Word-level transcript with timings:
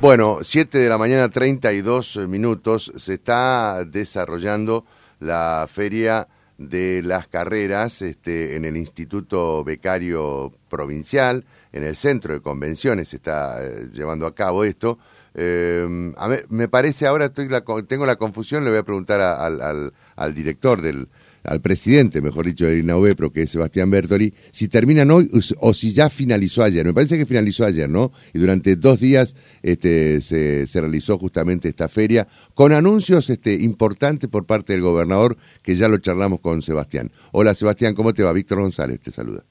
Bueno, 0.00 0.38
7 0.42 0.78
de 0.78 0.88
la 0.88 0.96
mañana, 0.96 1.28
32 1.28 2.28
minutos, 2.28 2.92
se 2.96 3.14
está 3.14 3.84
desarrollando 3.84 4.84
la 5.18 5.66
feria 5.68 6.28
de 6.56 7.02
las 7.04 7.26
carreras 7.28 8.02
este, 8.02 8.56
en 8.56 8.64
el 8.64 8.76
Instituto 8.76 9.64
Becario 9.64 10.52
Provincial, 10.68 11.44
en 11.72 11.84
el 11.84 11.96
centro 11.96 12.34
de 12.34 12.40
convenciones 12.40 13.08
se 13.08 13.16
está 13.16 13.64
eh, 13.64 13.88
llevando 13.92 14.26
a 14.26 14.34
cabo 14.34 14.64
esto. 14.64 14.98
Eh, 15.34 16.12
a 16.16 16.28
me 16.48 16.68
parece 16.68 17.06
ahora 17.06 17.26
estoy 17.26 17.48
la, 17.48 17.62
tengo 17.86 18.06
la 18.06 18.16
confusión, 18.16 18.64
le 18.64 18.70
voy 18.70 18.78
a 18.78 18.84
preguntar 18.84 19.20
al, 19.20 19.60
al, 19.60 19.92
al 20.16 20.34
director 20.34 20.80
del, 20.80 21.08
al 21.48 21.60
presidente, 21.60 22.20
mejor 22.20 22.46
dicho, 22.46 22.66
del 22.66 22.80
INAUBEPRO, 22.80 23.32
que 23.32 23.42
es 23.42 23.50
Sebastián 23.50 23.90
Bertoli, 23.90 24.34
si 24.52 24.68
terminan 24.68 25.10
hoy 25.10 25.28
o 25.60 25.74
si 25.74 25.92
ya 25.92 26.10
finalizó 26.10 26.62
ayer. 26.62 26.84
Me 26.84 26.92
parece 26.92 27.16
que 27.16 27.26
finalizó 27.26 27.64
ayer, 27.64 27.88
¿no? 27.88 28.12
Y 28.34 28.38
durante 28.38 28.76
dos 28.76 29.00
días 29.00 29.34
este, 29.62 30.20
se, 30.20 30.66
se 30.66 30.80
realizó 30.80 31.18
justamente 31.18 31.68
esta 31.68 31.88
feria 31.88 32.28
con 32.54 32.72
anuncios 32.72 33.30
este, 33.30 33.54
importantes 33.54 34.28
por 34.28 34.46
parte 34.46 34.74
del 34.74 34.82
gobernador, 34.82 35.36
que 35.62 35.74
ya 35.74 35.88
lo 35.88 35.98
charlamos 35.98 36.40
con 36.40 36.62
Sebastián. 36.62 37.10
Hola 37.32 37.54
Sebastián, 37.54 37.94
¿cómo 37.94 38.12
te 38.12 38.22
va? 38.22 38.32
Víctor 38.32 38.60
González 38.60 39.00
te 39.00 39.10
saluda. 39.10 39.42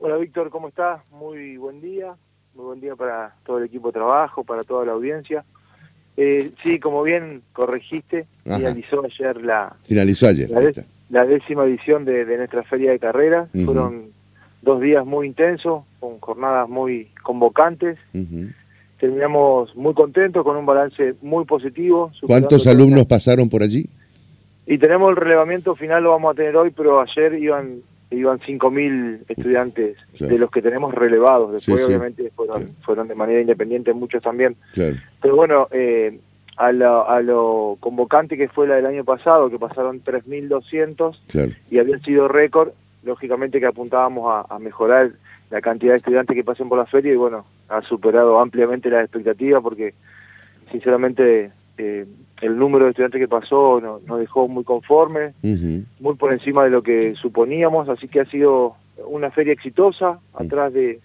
Hola 0.00 0.16
Víctor, 0.16 0.48
¿cómo 0.50 0.68
estás? 0.68 1.00
Muy 1.10 1.56
buen 1.56 1.80
día, 1.80 2.16
muy 2.54 2.64
buen 2.64 2.80
día 2.80 2.94
para 2.96 3.36
todo 3.44 3.58
el 3.58 3.64
equipo 3.64 3.88
de 3.88 3.94
trabajo, 3.94 4.44
para 4.44 4.62
toda 4.64 4.84
la 4.84 4.92
audiencia. 4.92 5.44
Eh, 6.20 6.50
sí, 6.64 6.80
como 6.80 7.04
bien 7.04 7.42
corregiste, 7.52 8.26
Ajá. 8.44 8.56
finalizó 8.58 9.04
ayer 9.04 9.36
la... 9.40 9.76
Finalizó 9.84 10.26
ayer. 10.26 10.50
La, 10.50 10.60
de, 10.60 10.84
la 11.10 11.24
décima 11.24 11.64
edición 11.64 12.04
de, 12.04 12.24
de, 12.24 12.36
nuestra 12.38 12.64
feria 12.64 12.90
de 12.90 12.98
carrera. 12.98 13.46
Uh 13.54 13.58
-huh. 13.58 13.64
Fueron 13.66 14.06
dos 14.62 14.80
días 14.80 15.06
muy 15.06 15.28
intensos, 15.28 15.84
con 16.00 16.18
jornadas 16.18 16.68
muy 16.68 17.08
convocantes. 17.22 17.98
Uh 18.14 18.18
-huh. 18.18 18.54
Terminamos 18.98 19.76
muy 19.76 19.94
contentos, 19.94 20.42
con 20.42 20.56
un 20.56 20.66
balance 20.66 21.14
muy 21.22 21.44
positivo. 21.44 22.10
¿Cuántos 22.26 22.66
alumnos 22.66 23.06
pasaron 23.06 23.48
por 23.48 23.62
allí? 23.62 23.88
Y 24.66 24.76
tenemos 24.78 25.10
el 25.10 25.16
relevamiento 25.16 25.76
final, 25.76 26.02
lo 26.02 26.10
vamos 26.10 26.32
a 26.32 26.34
tener 26.34 26.56
hoy, 26.56 26.72
pero 26.76 27.00
ayer 27.00 27.34
iban 27.34 27.82
iban 28.10 28.38
5.000 28.40 29.24
estudiantes 29.28 29.96
claro. 30.16 30.32
de 30.32 30.38
los 30.38 30.50
que 30.50 30.62
tenemos 30.62 30.94
relevados. 30.94 31.52
Después, 31.52 31.80
sí, 31.80 31.86
sí. 31.86 31.92
obviamente, 31.92 32.32
fueron, 32.34 32.62
claro. 32.62 32.74
fueron 32.82 33.08
de 33.08 33.14
manera 33.14 33.40
independiente 33.40 33.92
muchos 33.92 34.22
también. 34.22 34.56
Claro. 34.72 34.96
Pero 35.20 35.36
bueno, 35.36 35.68
eh, 35.70 36.18
a, 36.56 36.72
lo, 36.72 37.08
a 37.08 37.20
lo 37.20 37.76
convocante 37.80 38.36
que 38.36 38.48
fue 38.48 38.66
la 38.66 38.76
del 38.76 38.86
año 38.86 39.04
pasado, 39.04 39.50
que 39.50 39.58
pasaron 39.58 40.02
3.200 40.02 41.56
y 41.70 41.78
habían 41.78 42.02
sido 42.02 42.28
récord, 42.28 42.72
lógicamente 43.04 43.60
que 43.60 43.66
apuntábamos 43.66 44.46
a, 44.48 44.54
a, 44.54 44.58
mejorar 44.58 45.12
la 45.50 45.60
cantidad 45.60 45.92
de 45.92 45.98
estudiantes 45.98 46.34
que 46.34 46.44
pasen 46.44 46.68
por 46.68 46.78
la 46.78 46.86
feria 46.86 47.12
y 47.12 47.16
bueno, 47.16 47.46
ha 47.68 47.82
superado 47.82 48.40
ampliamente 48.40 48.90
las 48.90 49.04
expectativas 49.04 49.62
porque 49.62 49.94
sinceramente 50.70 51.52
eh, 51.78 52.06
el 52.40 52.56
número 52.56 52.84
de 52.84 52.90
estudiantes 52.90 53.20
que 53.20 53.28
pasó 53.28 53.80
nos, 53.80 54.02
nos 54.04 54.18
dejó 54.18 54.48
muy 54.48 54.64
conformes, 54.64 55.34
uh 55.42 55.46
-huh. 55.46 55.84
muy 56.00 56.14
por 56.14 56.32
encima 56.32 56.64
de 56.64 56.70
lo 56.70 56.82
que 56.82 57.14
suponíamos, 57.14 57.88
así 57.88 58.08
que 58.08 58.20
ha 58.20 58.24
sido 58.26 58.76
una 59.06 59.30
feria 59.30 59.52
exitosa, 59.52 60.10
uh 60.10 60.14
-huh. 60.14 60.46
atrás 60.46 60.72
de, 60.72 61.00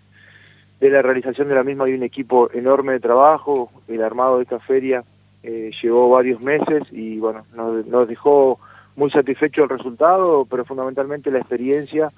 de, 0.80 0.89
la 0.89 1.02
realización 1.02 1.48
de 1.48 1.56
la 1.56 1.64
misma 1.64 1.86
hay 1.86 1.94
un 1.94 2.04
equipo 2.04 2.50
enorme 2.54 2.94
de 2.94 3.00
trabajo, 3.00 3.72
el 3.88 4.04
armado 4.04 4.38
de 4.38 4.44
esta 4.44 4.59
feria 4.59 5.04
eh, 5.44 5.72
llevó 5.81 6.09
varios 6.09 6.42
meses 6.42 6.84
y 6.92 7.17
bueno, 7.17 7.45
nos, 7.56 7.86
nos, 7.88 8.08
dejó 8.08 8.59
muy 8.95 9.09
satisfecho 9.09 9.64
el 9.64 9.70
resultado, 9.70 10.45
pero 10.45 10.66
fundamentalmente 10.66 11.31
la 11.31 11.39
experiencia 11.39 12.11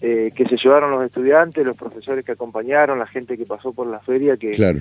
eh, 0.00 0.32
que 0.34 0.46
se 0.46 0.56
llevaron 0.56 0.90
los 0.90 1.04
estudiantes, 1.04 1.66
los 1.66 1.76
profesores 1.76 2.24
que 2.24 2.32
acompañaron, 2.32 2.98
la 2.98 3.06
gente 3.06 3.36
que 3.36 3.44
pasó 3.44 3.72
por 3.72 3.86
la 3.86 4.00
feria, 4.00 4.36
que... 4.36 4.52
Claro 4.52 4.80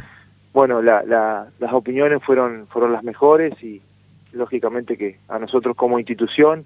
bueno, 0.58 0.82
la, 0.82 1.04
la, 1.04 1.50
las 1.60 1.72
opiniones 1.72 2.18
fueron, 2.24 2.66
fueron 2.66 2.92
las 2.92 3.04
mejores 3.04 3.54
y 3.64 3.80
lógicamente 4.32 4.98
que 4.98 5.18
a 5.28 5.38
nosotros 5.38 5.76
como 5.76 6.00
institución 6.00 6.66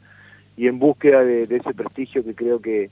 y 0.56 0.68
en 0.68 0.80
búsqueda 0.80 1.26
de, 1.26 1.46
de 1.46 1.58
ese 1.58 1.74
prestigio 1.74 2.24
que 2.24 2.34
creo 2.34 2.62
que 2.62 2.90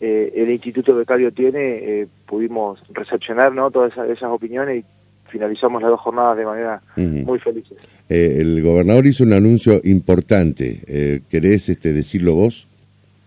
eh, 0.00 0.32
el 0.34 0.48
Instituto 0.48 0.94
Becario 0.96 1.32
tiene, 1.32 1.60
eh, 1.60 2.06
pudimos 2.24 2.80
recepcionar 2.94 3.52
¿no? 3.52 3.70
todas 3.70 3.92
esas, 3.92 4.08
esas, 4.08 4.30
opiniones 4.30 4.82
y 4.82 5.30
finalizamos 5.30 5.82
las 5.82 5.90
dos 5.90 6.00
jornadas 6.00 6.38
de 6.38 6.46
manera 6.46 6.80
uh 6.96 7.00
-huh. 7.02 7.26
muy 7.26 7.38
felices. 7.40 7.76
Eh, 8.08 8.38
el 8.40 8.62
gobernador 8.62 9.06
hizo 9.06 9.24
un 9.24 9.34
anuncio 9.34 9.82
importante, 9.84 10.80
eh, 10.86 11.20
¿querés 11.28 11.68
este, 11.68 11.92
decirlo 11.92 12.32
vos? 12.32 12.66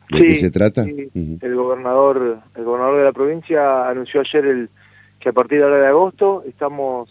¿De 0.09 0.17
sí, 0.17 0.23
qué 0.23 0.35
se 0.37 0.49
trata? 0.49 0.85
Sí. 0.85 1.07
Uh 1.13 1.19
-huh. 1.19 1.37
el, 1.39 1.55
gobernador, 1.55 2.39
el 2.55 2.63
gobernador 2.63 2.97
de 2.97 3.03
la 3.03 3.11
provincia 3.11 3.87
anunció 3.87 4.21
ayer 4.21 4.43
el 4.47 4.69
que 5.21 5.29
a 5.29 5.33
partir 5.33 5.59
de 5.59 5.63
ahora 5.63 5.77
de 5.77 5.87
agosto 5.87 6.43
estamos 6.47 7.09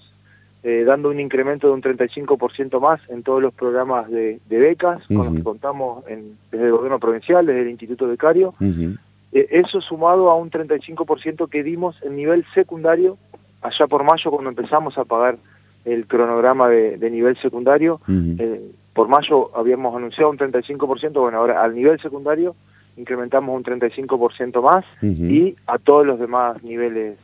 eh, 0.63 0.85
dando 0.85 1.09
un 1.09 1.19
incremento 1.21 1.69
de 1.69 1.73
un 1.73 1.81
35% 1.83 2.81
más 2.81 3.01
en 3.09 3.23
todos 3.23 3.41
los 3.41 3.55
programas 3.55 4.11
de, 4.11 4.41
de 4.49 4.59
becas 4.59 4.99
uh 5.09 5.15
-huh. 5.15 5.17
con 5.17 5.27
los 5.27 5.37
que 5.37 5.43
contamos 5.43 6.05
en, 6.07 6.37
desde 6.51 6.67
el 6.67 6.73
gobierno 6.73 6.99
provincial, 6.99 7.47
desde 7.47 7.63
el 7.63 7.71
Instituto 7.71 8.07
Becario. 8.07 8.55
Uh 8.61 8.65
-huh. 8.65 8.99
eh, 9.33 9.47
eso 9.51 9.81
sumado 9.81 10.29
a 10.29 10.35
un 10.37 10.51
35% 10.51 11.49
que 11.49 11.63
dimos 11.63 11.97
en 12.03 12.17
nivel 12.17 12.45
secundario 12.53 13.17
allá 13.63 13.87
por 13.87 14.05
mayo 14.05 14.31
cuando 14.31 14.51
empezamos 14.51 14.99
a 14.99 15.05
pagar 15.05 15.39
el 15.85 16.07
cronograma 16.07 16.69
de, 16.69 16.99
de 16.99 17.11
nivel 17.11 17.37
secundario. 17.39 18.01
Uh 18.07 18.13
-huh. 18.13 18.37
eh, 18.41 18.61
por 18.93 19.09
mayo 19.09 19.51
habíamos 19.55 19.97
anunciado 19.97 20.31
un 20.31 20.37
35%, 20.37 21.13
bueno, 21.21 21.39
ahora 21.39 21.63
al 21.63 21.75
nivel 21.75 21.99
secundario 22.01 22.55
incrementamos 22.97 23.57
un 23.57 23.65
35% 23.65 24.61
más 24.63 24.85
y 25.01 25.57
a 25.67 25.79
todos 25.79 26.05
los 26.05 26.19
demás 26.19 26.63
niveles 26.63 27.17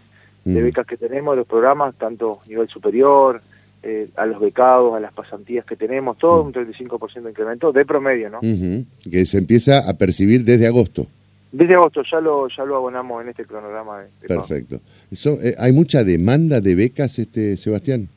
de 0.55 0.62
becas 0.62 0.87
que 0.87 0.97
tenemos, 0.97 1.37
los 1.37 1.47
programas, 1.47 1.95
tanto 1.97 2.41
nivel 2.47 2.69
superior, 2.69 3.41
eh, 3.83 4.09
a 4.17 4.27
los 4.27 4.41
becados, 4.41 4.95
a 4.95 5.01
las 5.01 5.12
pasantías 5.12 5.65
que 5.65 5.77
tenemos, 5.77 6.17
todo 6.19 6.43
un 6.43 6.53
35% 6.53 7.23
de 7.23 7.31
incremento 7.31 7.73
de 7.73 7.84
promedio, 7.84 8.31
¿no? 8.31 8.39
Uh 8.39 8.43
-huh. 8.43 8.87
Que 9.11 9.27
se 9.27 9.39
empieza 9.39 9.89
a 9.89 9.95
percibir 9.95 10.45
desde 10.45 10.67
agosto. 10.67 11.07
Desde 11.53 11.75
agosto 11.75 12.03
ya 12.03 12.21
lo 12.21 12.49
ya 12.49 12.65
lo 12.65 12.77
abonamos 12.77 13.23
en 13.23 13.31
este 13.31 13.45
cronograma. 13.45 14.01
De, 14.01 14.09
de 14.23 14.29
Perfecto. 14.29 14.81
Eso, 15.11 15.39
eh, 15.43 15.55
¿Hay 15.59 15.73
mucha 15.73 16.05
demanda 16.05 16.61
de 16.61 16.75
becas, 16.75 17.19
este 17.19 17.57
Sebastián? 17.57 18.09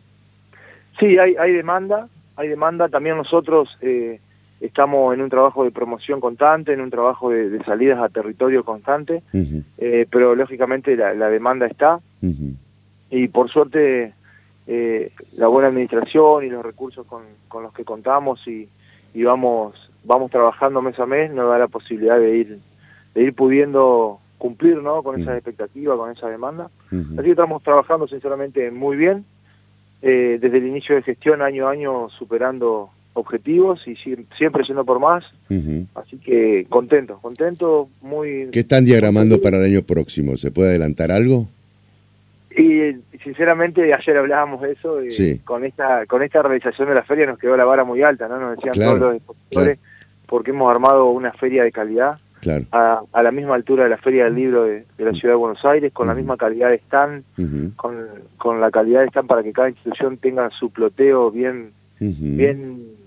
Sí, 1.00 1.18
hay, 1.18 1.36
hay 1.40 1.54
demanda, 1.54 2.10
hay 2.36 2.48
demanda. 2.48 2.90
También 2.90 3.18
nosotros 3.18 3.70
eh, 3.82 4.20
estamos 4.60 5.14
en 5.14 5.22
un 5.22 5.30
trabajo 5.30 5.64
de 5.64 5.72
promoción 5.72 6.20
constante, 6.20 6.74
en 6.74 6.82
un 6.82 6.90
trabajo 6.90 7.30
de, 7.30 7.50
de 7.50 7.64
salidas 7.64 8.00
a 8.00 8.10
territorio 8.10 8.64
constante, 8.64 9.24
uh 9.34 9.38
-huh. 9.38 9.64
eh, 9.78 10.06
pero 10.12 10.36
lógicamente 10.36 10.96
la, 10.96 11.14
la 11.14 11.30
demanda 11.30 11.66
está 11.66 11.96
uh 12.22 12.28
-huh. 12.28 12.56
y 13.12 13.28
por 13.30 13.50
suerte 13.50 14.14
eh, 14.68 15.12
la 15.38 15.48
buena 15.48 15.70
administración 15.70 16.46
y 16.46 16.50
los 16.50 16.64
recursos 16.64 17.06
con, 17.08 17.24
con 17.48 17.64
los 17.64 17.74
que 17.74 17.84
contamos 17.84 18.46
y, 18.48 18.68
y, 19.14 19.24
vamos 19.24 19.74
vamos 20.04 20.30
trabajando 20.32 20.82
mes 20.82 21.00
a 21.00 21.06
mes 21.06 21.32
nos 21.32 21.50
da 21.50 21.58
la 21.58 21.68
posibilidad 21.68 22.20
de 22.20 22.38
ir 22.38 22.60
de 23.16 23.24
ir 23.24 23.34
pudiendo 23.34 24.20
cumplir 24.38 24.78
¿no? 24.82 25.04
con 25.04 25.22
esa 25.22 25.36
expectativa, 25.36 25.96
con 25.98 26.12
esa 26.12 26.28
demanda. 26.30 26.70
Así 26.92 27.24
que 27.24 27.32
estamos 27.32 27.62
trabajando 27.62 28.08
sinceramente 28.08 28.72
muy 28.72 28.96
bien, 28.96 29.26
eh, 30.02 30.40
desde 30.42 30.58
el 30.58 30.68
inicio 30.68 30.96
de 30.96 31.04
gestión 31.04 31.42
año 31.42 31.68
a 31.68 31.72
año 31.72 32.10
superando 32.10 32.90
objetivos 33.20 33.88
y 33.88 33.96
siempre 33.96 34.64
yendo 34.64 34.84
por 34.86 35.00
más. 35.00 35.24
Uh 35.50 35.54
-huh. 35.54 35.86
Así 35.96 36.18
que 36.18 36.66
contento, 36.70 37.20
contento, 37.22 37.90
muy... 38.02 38.50
¿Qué 38.52 38.62
están 38.62 38.86
diagramando 38.86 39.42
para 39.42 39.58
el 39.58 39.66
año 39.66 39.82
próximo? 39.84 40.38
¿Se 40.38 40.52
puede 40.52 40.70
adelantar 40.70 41.12
algo? 41.12 41.48
Y 42.56 42.96
sinceramente 43.24 43.94
ayer 43.94 44.18
hablábamos 44.18 44.62
de 44.62 44.72
eso, 44.72 45.04
y 45.04 45.12
sí. 45.12 45.40
con 45.46 45.64
esta 45.64 46.06
con 46.08 46.24
esta 46.24 46.42
realización 46.42 46.90
de 46.90 46.96
la 46.96 47.04
feria 47.04 47.28
nos 47.28 47.38
quedó 47.38 47.56
la 47.56 47.64
vara 47.64 47.84
muy 47.84 48.02
alta, 48.02 48.28
¿no? 48.28 48.40
Nos 48.40 48.56
decían 48.56 48.74
claro, 48.74 48.92
todos 48.92 49.02
los 49.02 49.16
expositores, 49.16 49.78
claro. 49.78 50.26
porque 50.26 50.52
hemos 50.52 50.72
armado 50.72 51.12
una 51.12 51.32
feria 51.32 51.64
de 51.64 51.72
calidad 51.72 52.18
claro. 52.42 52.66
a, 52.72 53.02
a, 53.12 53.24
la 53.24 53.32
misma 53.32 53.56
altura 53.56 53.84
de 53.84 53.90
la 53.92 53.98
Feria 53.98 54.26
del 54.26 54.36
Libro 54.36 54.64
de, 54.64 54.86
de 54.98 55.06
la 55.06 55.14
Ciudad 55.14 55.34
de 55.34 55.38
Buenos 55.38 55.64
Aires, 55.64 55.94
con 55.94 56.08
uh 56.08 56.10
-huh. 56.10 56.14
la 56.14 56.18
misma 56.18 56.38
calidad 56.38 56.70
de 56.70 56.80
stand, 56.80 57.24
uh 57.38 57.42
-huh. 57.42 57.76
con, 57.76 57.96
con 58.38 58.60
la 58.60 58.72
calidad 58.72 59.02
de 59.02 59.08
stand 59.08 59.28
para 59.28 59.44
que 59.44 59.54
cada 59.54 59.70
institución 59.70 60.18
tenga 60.18 60.50
su 60.50 60.72
ploteo 60.72 61.32
bien, 61.32 61.72
uh 62.00 62.06
-huh. 62.06 62.38
bien 62.38 62.99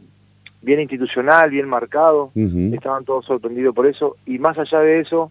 bien 0.63 0.81
institucional, 0.81 1.51
bien 1.51 1.69
marcado, 1.69 2.31
uh 2.35 2.41
-huh. 2.41 2.75
estaban 2.75 3.05
todos 3.05 3.27
sorprendidos 3.27 3.75
por 3.75 3.87
eso, 3.87 4.17
y 4.25 4.39
más 4.39 4.57
allá 4.59 4.81
de 4.81 5.01
eso, 5.01 5.31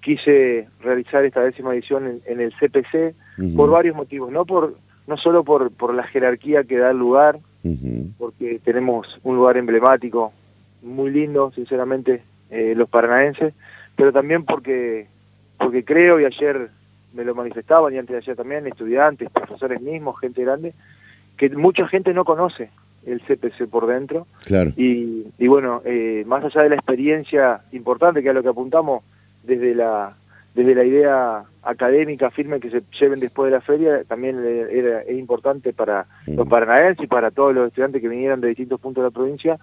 quise 0.00 0.68
realizar 0.80 1.24
esta 1.24 1.40
décima 1.42 1.72
edición 1.74 2.06
en, 2.06 2.22
en 2.26 2.40
el 2.40 2.52
CPC 2.52 3.14
uh 3.38 3.42
-huh. 3.42 3.56
por 3.56 3.70
varios 3.70 3.94
motivos, 3.94 4.32
no 4.32 4.44
por 4.44 4.74
no 5.06 5.18
solo 5.18 5.44
por, 5.44 5.70
por 5.70 5.92
la 5.94 6.04
jerarquía 6.04 6.64
que 6.64 6.78
da 6.78 6.90
el 6.90 6.98
lugar, 6.98 7.38
uh 7.62 7.68
-huh. 7.68 8.12
porque 8.18 8.58
tenemos 8.64 9.20
un 9.22 9.36
lugar 9.36 9.56
emblemático, 9.58 10.32
muy 10.82 11.10
lindo, 11.10 11.52
sinceramente, 11.54 12.22
eh, 12.50 12.74
los 12.74 12.88
paranaenses, 12.88 13.52
pero 13.96 14.12
también 14.12 14.44
porque, 14.44 15.06
porque 15.58 15.84
creo, 15.84 16.20
y 16.20 16.24
ayer 16.24 16.70
me 17.12 17.24
lo 17.24 17.34
manifestaban, 17.34 17.92
y 17.92 17.98
antes 17.98 18.12
de 18.12 18.18
ayer 18.18 18.36
también, 18.36 18.66
estudiantes, 18.66 19.30
profesores 19.30 19.80
mismos, 19.80 20.18
gente 20.20 20.42
grande, 20.42 20.72
que 21.36 21.50
mucha 21.50 21.86
gente 21.86 22.14
no 22.14 22.24
conoce 22.24 22.70
el 23.06 23.20
CPC 23.20 23.68
por 23.68 23.86
dentro. 23.86 24.26
Claro. 24.44 24.70
Y, 24.76 25.26
y 25.38 25.48
bueno, 25.48 25.82
eh, 25.84 26.24
más 26.26 26.44
allá 26.44 26.62
de 26.62 26.70
la 26.70 26.74
experiencia 26.76 27.62
importante, 27.72 28.22
que 28.22 28.28
es 28.28 28.30
a 28.30 28.34
lo 28.34 28.42
que 28.42 28.48
apuntamos 28.48 29.02
desde 29.42 29.74
la 29.74 30.16
desde 30.54 30.74
la 30.74 30.84
idea 30.84 31.44
académica 31.62 32.30
firme 32.30 32.60
que 32.60 32.70
se 32.70 32.82
lleven 33.00 33.18
después 33.18 33.50
de 33.50 33.56
la 33.56 33.60
feria, 33.60 34.04
también 34.04 34.38
era, 34.70 35.02
es 35.02 35.18
importante 35.18 35.72
para 35.72 36.06
los 36.26 36.46
paranaenses 36.46 37.04
y 37.04 37.08
para 37.08 37.32
todos 37.32 37.54
los 37.54 37.66
estudiantes 37.66 38.00
que 38.00 38.08
vinieran 38.08 38.40
de 38.40 38.48
distintos 38.48 38.80
puntos 38.80 39.02
de 39.02 39.08
la 39.08 39.14
provincia, 39.14 39.58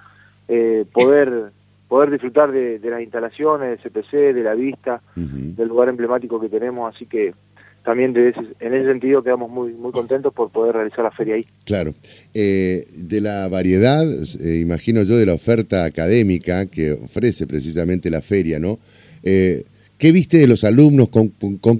eh, 0.47 0.85
poder 0.91 1.51
poder 1.87 2.09
disfrutar 2.09 2.53
de, 2.53 2.79
las 2.83 3.01
instalaciones, 3.01 3.69
del 3.69 3.91
CPC, 3.91 4.33
de 4.33 4.43
la 4.43 4.53
vista, 4.53 5.01
del 5.13 5.67
lugar 5.67 5.89
emblemático 5.89 6.39
que 6.39 6.47
tenemos, 6.47 6.95
así 6.95 7.05
que 7.05 7.33
también 7.83 8.13
de 8.13 8.33
en 8.59 8.73
ese 8.73 8.91
sentido 8.91 9.23
quedamos 9.23 9.49
muy 9.49 9.73
muy 9.73 9.91
contentos 9.91 10.33
por 10.33 10.51
poder 10.51 10.75
realizar 10.75 11.03
la 11.03 11.11
feria 11.11 11.35
ahí. 11.35 11.45
Claro. 11.65 11.93
Eh, 12.33 12.87
de 12.93 13.21
la 13.21 13.47
variedad, 13.47 14.05
eh, 14.05 14.59
imagino 14.61 15.03
yo, 15.03 15.17
de 15.17 15.25
la 15.25 15.33
oferta 15.33 15.85
académica 15.85 16.65
que 16.67 16.91
ofrece 16.93 17.47
precisamente 17.47 18.09
la 18.09 18.21
feria, 18.21 18.59
¿no? 18.59 18.79
Eh, 19.23 19.65
¿Qué 19.97 20.11
viste 20.11 20.37
de 20.37 20.47
los 20.47 20.63
alumnos? 20.63 21.09
¿Con, 21.09 21.29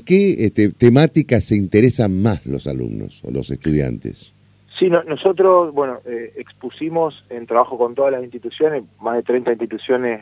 qué 0.05 0.45
este, 0.45 0.71
temáticas 0.71 1.43
se 1.43 1.55
interesan 1.55 2.21
más 2.21 2.45
los 2.45 2.67
alumnos 2.67 3.19
o 3.23 3.31
los 3.31 3.49
estudiantes? 3.49 4.35
Sí, 4.77 4.89
nosotros, 4.89 5.73
bueno, 5.73 5.99
eh, 6.05 6.33
expusimos 6.37 7.23
en 7.29 7.47
trabajo 7.47 7.79
con 7.79 7.95
todas 7.95 8.11
las 8.11 8.23
instituciones, 8.23 8.83
más 8.99 9.15
de 9.15 9.23
30 9.23 9.51
instituciones 9.53 10.21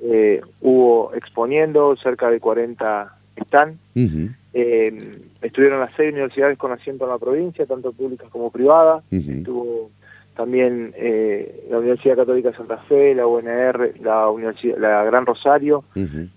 eh, 0.00 0.40
hubo 0.60 1.12
exponiendo, 1.14 1.96
cerca 1.96 2.30
de 2.30 2.38
40 2.38 3.17
están. 3.38 3.78
Eh, 4.54 5.20
estuvieron 5.42 5.80
las 5.80 5.90
seis 5.96 6.12
universidades 6.12 6.58
con 6.58 6.72
asiento 6.72 7.04
en 7.04 7.10
la 7.10 7.18
provincia, 7.18 7.66
tanto 7.66 7.92
públicas 7.92 8.28
como 8.30 8.50
privadas. 8.50 9.04
Estuvo 9.10 9.90
también 10.38 10.94
eh, 10.96 11.66
la 11.68 11.78
Universidad 11.78 12.16
Católica 12.16 12.50
de 12.50 12.56
Santa 12.56 12.78
Fe, 12.78 13.12
la 13.12 13.26
UNR, 13.26 13.94
la, 14.00 14.28
Universidad, 14.30 14.78
la 14.78 15.02
Gran 15.02 15.26
Rosario. 15.26 15.82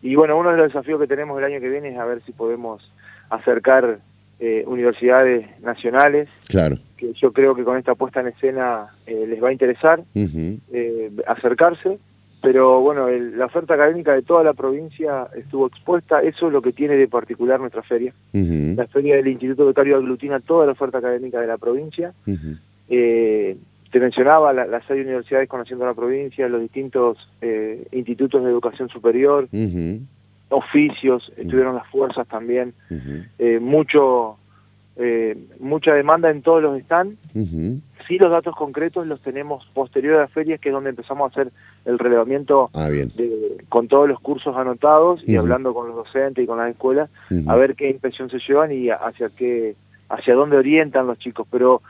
Y 0.01 0.15
bueno, 0.15 0.39
uno 0.39 0.49
de 0.51 0.57
los 0.57 0.67
desafíos 0.67 0.99
que 0.99 1.05
tenemos 1.05 1.37
el 1.37 1.45
año 1.45 1.61
que 1.61 1.69
viene 1.69 1.89
es 1.89 1.99
a 1.99 2.05
ver 2.05 2.23
si 2.25 2.31
podemos 2.31 2.91
acercar 3.29 3.99
eh, 4.39 4.63
universidades 4.65 5.45
nacionales, 5.61 6.27
claro. 6.47 6.79
que 6.97 7.13
yo 7.13 7.31
creo 7.31 7.53
que 7.53 7.63
con 7.63 7.77
esta 7.77 7.93
puesta 7.93 8.21
en 8.21 8.29
escena 8.29 8.87
eh, 9.05 9.25
les 9.27 9.41
va 9.41 9.49
a 9.49 9.51
interesar 9.51 10.03
acercarse. 11.27 11.99
Pero 12.41 12.81
bueno, 12.81 13.07
la 13.09 13.45
oferta 13.45 13.75
académica 13.75 14.13
de 14.13 14.23
toda 14.23 14.43
la 14.43 14.53
provincia 14.53 15.27
estuvo 15.35 15.67
expuesta, 15.67 16.21
eso 16.21 16.47
es 16.47 16.53
lo 16.53 16.61
que 16.61 16.73
tiene 16.73 16.95
de 16.95 17.07
particular 17.07 17.59
nuestra 17.59 17.83
feria. 17.83 18.13
La 18.33 18.87
feria 18.87 19.15
del 19.15 19.27
Instituto 19.27 19.67
Becario 19.67 19.97
aglutina 19.97 20.39
toda 20.39 20.65
la 20.65 20.71
oferta 20.71 20.97
académica 20.97 21.39
de 21.39 21.47
la 21.47 21.57
provincia. 21.57 22.13
Te 23.91 23.99
mencionaba 23.99 24.53
las 24.53 24.83
seis 24.87 25.03
universidades 25.03 25.49
conociendo 25.49 25.85
la 25.85 25.93
provincia, 25.93 26.47
los 26.47 26.61
distintos 26.61 27.29
eh, 27.41 27.85
institutos 27.91 28.41
de 28.41 28.49
educación 28.49 28.87
superior, 28.87 29.49
oficios, 30.47 31.31
estuvieron 31.35 31.75
las 31.75 31.87
fuerzas 31.87 32.25
también, 32.27 32.73
eh, 33.37 33.59
mucho 33.61 34.37
eh, 34.95 35.37
mucha 35.59 35.93
demanda 35.93 36.29
en 36.29 36.41
todos 36.41 36.61
los 36.61 36.79
stands. 36.81 37.17
Sí, 38.07 38.17
los 38.17 38.31
datos 38.31 38.55
concretos 38.55 39.07
los 39.07 39.21
tenemos 39.21 39.65
posterior 39.73 40.15
a 40.15 40.21
las 40.21 40.31
ferias, 40.31 40.59
que 40.59 40.69
es 40.69 40.73
donde 40.73 40.89
empezamos 40.89 41.25
a 41.25 41.31
hacer 41.31 41.51
el 41.85 41.99
relevamiento 41.99 42.69
ah, 42.73 42.89
con 43.69 43.87
todos 43.87 44.07
los 44.07 44.19
cursos 44.19 44.55
anotados 44.55 45.23
y 45.25 45.35
hablando 45.35 45.73
con 45.73 45.87
los 45.87 45.95
docentes 45.95 46.43
y 46.43 46.47
con 46.47 46.57
las 46.57 46.69
escuelas, 46.71 47.09
a 47.47 47.55
ver 47.55 47.75
qué 47.75 47.89
impresión 47.89 48.29
se 48.29 48.39
llevan 48.39 48.71
y 48.71 48.89
hacia 48.89 49.29
qué, 49.29 49.75
hacia 50.09 50.35
dónde 50.35 50.57
orientan 50.57 51.07
los 51.07 51.17
chicos. 51.17 51.47
Pero 51.49 51.81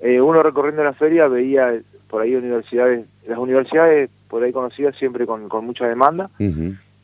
eh, 0.00 0.20
uno 0.20 0.42
recorriendo 0.42 0.84
la 0.84 0.92
feria 0.92 1.28
veía 1.28 1.80
por 2.08 2.22
ahí 2.22 2.34
universidades, 2.34 3.06
las 3.26 3.38
universidades 3.38 4.10
por 4.28 4.42
ahí 4.42 4.52
conocidas 4.52 4.96
siempre 4.96 5.26
con, 5.26 5.48
mucha 5.64 5.88
demanda. 5.88 6.30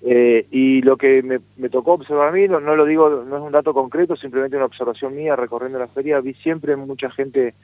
Eh, 0.06 0.46
y 0.50 0.82
lo 0.82 0.98
que 0.98 1.22
me, 1.22 1.68
tocó 1.70 1.94
observar 1.94 2.28
a 2.28 2.32
mí, 2.32 2.46
no, 2.46 2.60
lo 2.60 2.84
digo, 2.84 3.24
no 3.26 3.36
es 3.36 3.42
un 3.42 3.52
dato 3.52 3.72
concreto, 3.72 4.16
simplemente 4.16 4.56
una 4.56 4.66
observación 4.66 5.16
mía 5.16 5.34
recorriendo 5.34 5.78
la 5.78 5.88
feria, 5.88 6.20
vi 6.20 6.34
siempre 6.34 6.76
mucha 6.76 7.10
gente 7.10 7.54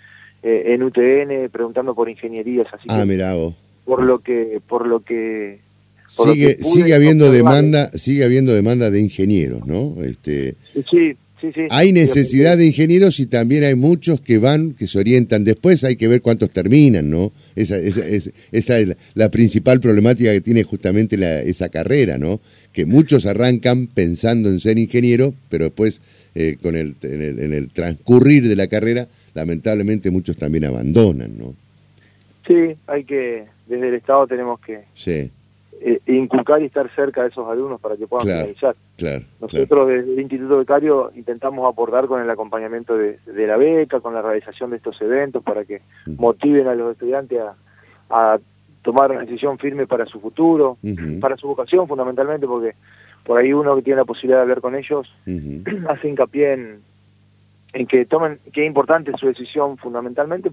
eh, 0.43 0.62
en 0.69 0.83
UTN 0.83 1.50
preguntando 1.50 1.94
por 1.94 2.09
ingenierías, 2.09 2.67
así 2.73 2.87
ah, 2.88 3.05
que 3.06 3.55
por 3.90 4.04
lo 4.04 4.20
que 4.20 4.60
por 4.69 4.87
lo 4.87 5.00
que 5.00 5.58
sigue 6.06 6.58
sigue 6.62 6.94
habiendo 6.94 7.32
demanda, 7.32 7.90
sigue 7.90 8.22
habiendo 8.25 8.54
demanda 8.54 8.88
de 8.88 9.00
ingenieros, 9.00 9.66
¿no? 9.66 9.96
Este 10.00 10.54
Sí, 10.92 11.16
hay 11.70 11.92
necesidad 11.92 12.56
de 12.56 12.66
ingenieros 12.66 13.19
y 13.19 13.26
también 13.26 13.64
hay 13.64 13.75
muchos 13.75 14.20
que 14.20 14.38
van, 14.38 14.75
que 14.75 14.87
se 14.87 14.96
orientan 14.96 15.42
después, 15.42 15.82
hay 15.82 15.96
que 15.96 16.06
ver 16.06 16.22
cuántos 16.22 16.50
terminan, 16.50 17.10
¿no? 17.10 17.32
Esa, 17.56 17.78
esa, 17.78 18.02
esa 18.52 18.78
es 18.78 18.96
la, 19.14 19.28
principal 19.28 19.81
problemática 19.81 20.31
que 20.32 20.40
tiene 20.40 20.62
justamente 20.62 21.19
esa 21.50 21.69
carrera, 21.69 22.16
¿no? 22.16 22.40
Que 22.72 22.87
muchos 22.87 23.26
arrancan 23.26 23.88
pensando 23.88 24.50
en 24.50 24.60
ser 24.60 24.78
ingeniero, 24.78 25.34
pero 25.48 25.64
después 25.64 26.00
eh, 26.37 26.58
con 26.62 26.76
el, 26.76 26.94
en, 27.02 27.52
el, 27.54 27.70
transcurrir 27.70 28.46
de 28.46 28.54
la 28.54 28.69
carrera, 28.69 29.08
lamentablemente 29.34 30.12
muchos 30.12 30.37
también 30.37 30.66
abandonan, 30.66 31.37
¿no? 31.37 31.56
Sí, 32.46 32.76
hay 32.87 33.04
que, 33.04 33.44
desde 33.70 33.88
el 33.88 33.94
Estado 33.94 34.26
tenemos 34.26 34.61
que... 34.61 34.84
Sí. 34.94 35.31
eh, 35.81 36.00
inculcar 36.06 36.61
y 36.61 36.67
estar 36.67 36.94
cerca 36.94 37.22
de 37.22 37.28
esos 37.28 37.49
alumnos 37.49 37.81
para 37.81 37.96
que 37.96 38.06
puedan 38.06 38.26
finalizar. 38.26 38.76
Claro, 38.96 39.25
Nosotros 39.40 39.88
desde 39.88 40.12
el 40.12 40.20
Instituto 40.20 40.58
Becario 40.58 41.11
intentamos 41.14 41.67
aportar 41.67 42.06
con 42.06 42.20
el 42.20 42.28
acompañamiento 42.28 42.96
de, 42.96 43.19
la 43.26 43.56
beca, 43.56 44.00
con 44.00 44.12
la 44.12 44.20
realización 44.20 44.70
de 44.70 44.76
estos 44.76 45.00
eventos 45.00 45.43
para 45.43 45.64
que 45.64 45.81
motiven 46.06 46.67
a 46.67 46.75
los 46.75 46.93
estudiantes 46.93 47.40
a, 48.11 48.38
tomar 48.82 49.11
una 49.11 49.20
decisión 49.20 49.58
firme 49.58 49.87
para 49.87 50.06
su 50.06 50.20
futuro, 50.20 50.78
para 51.20 51.37
su 51.37 51.46
vocación 51.46 51.87
fundamentalmente, 51.87 52.46
porque 52.46 52.75
por 53.25 53.38
ahí 53.38 53.52
uno 53.52 53.76
que 53.76 53.82
tiene 53.82 53.99
la 53.99 54.06
posibilidad 54.06 54.38
de 54.38 54.43
hablar 54.43 54.62
con 54.62 54.75
ellos 54.75 55.06
hace 55.88 56.08
hincapié 56.08 56.52
en, 56.55 56.81
en 57.75 57.87
que 57.87 58.06
tomen, 58.06 58.38
que 58.52 58.62
es 58.62 58.66
importante 58.66 59.12
su 59.19 59.26
decisión 59.26 59.76
fundamentalmente 59.76 60.50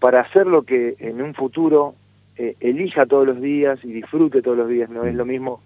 para 0.00 0.20
hacer 0.20 0.46
lo 0.46 0.62
que 0.62 0.96
en 0.98 1.22
un 1.22 1.34
futuro 1.34 1.94
eh, 2.36 2.56
elija 2.60 3.06
todos 3.06 3.26
los 3.26 3.40
días 3.40 3.78
y 3.84 3.92
disfrute 3.92 4.42
todos 4.42 4.56
los 4.56 4.68
días. 4.68 4.90
No 4.90 5.04
es 5.04 5.14
lo 5.14 5.24
mismo 5.24 5.62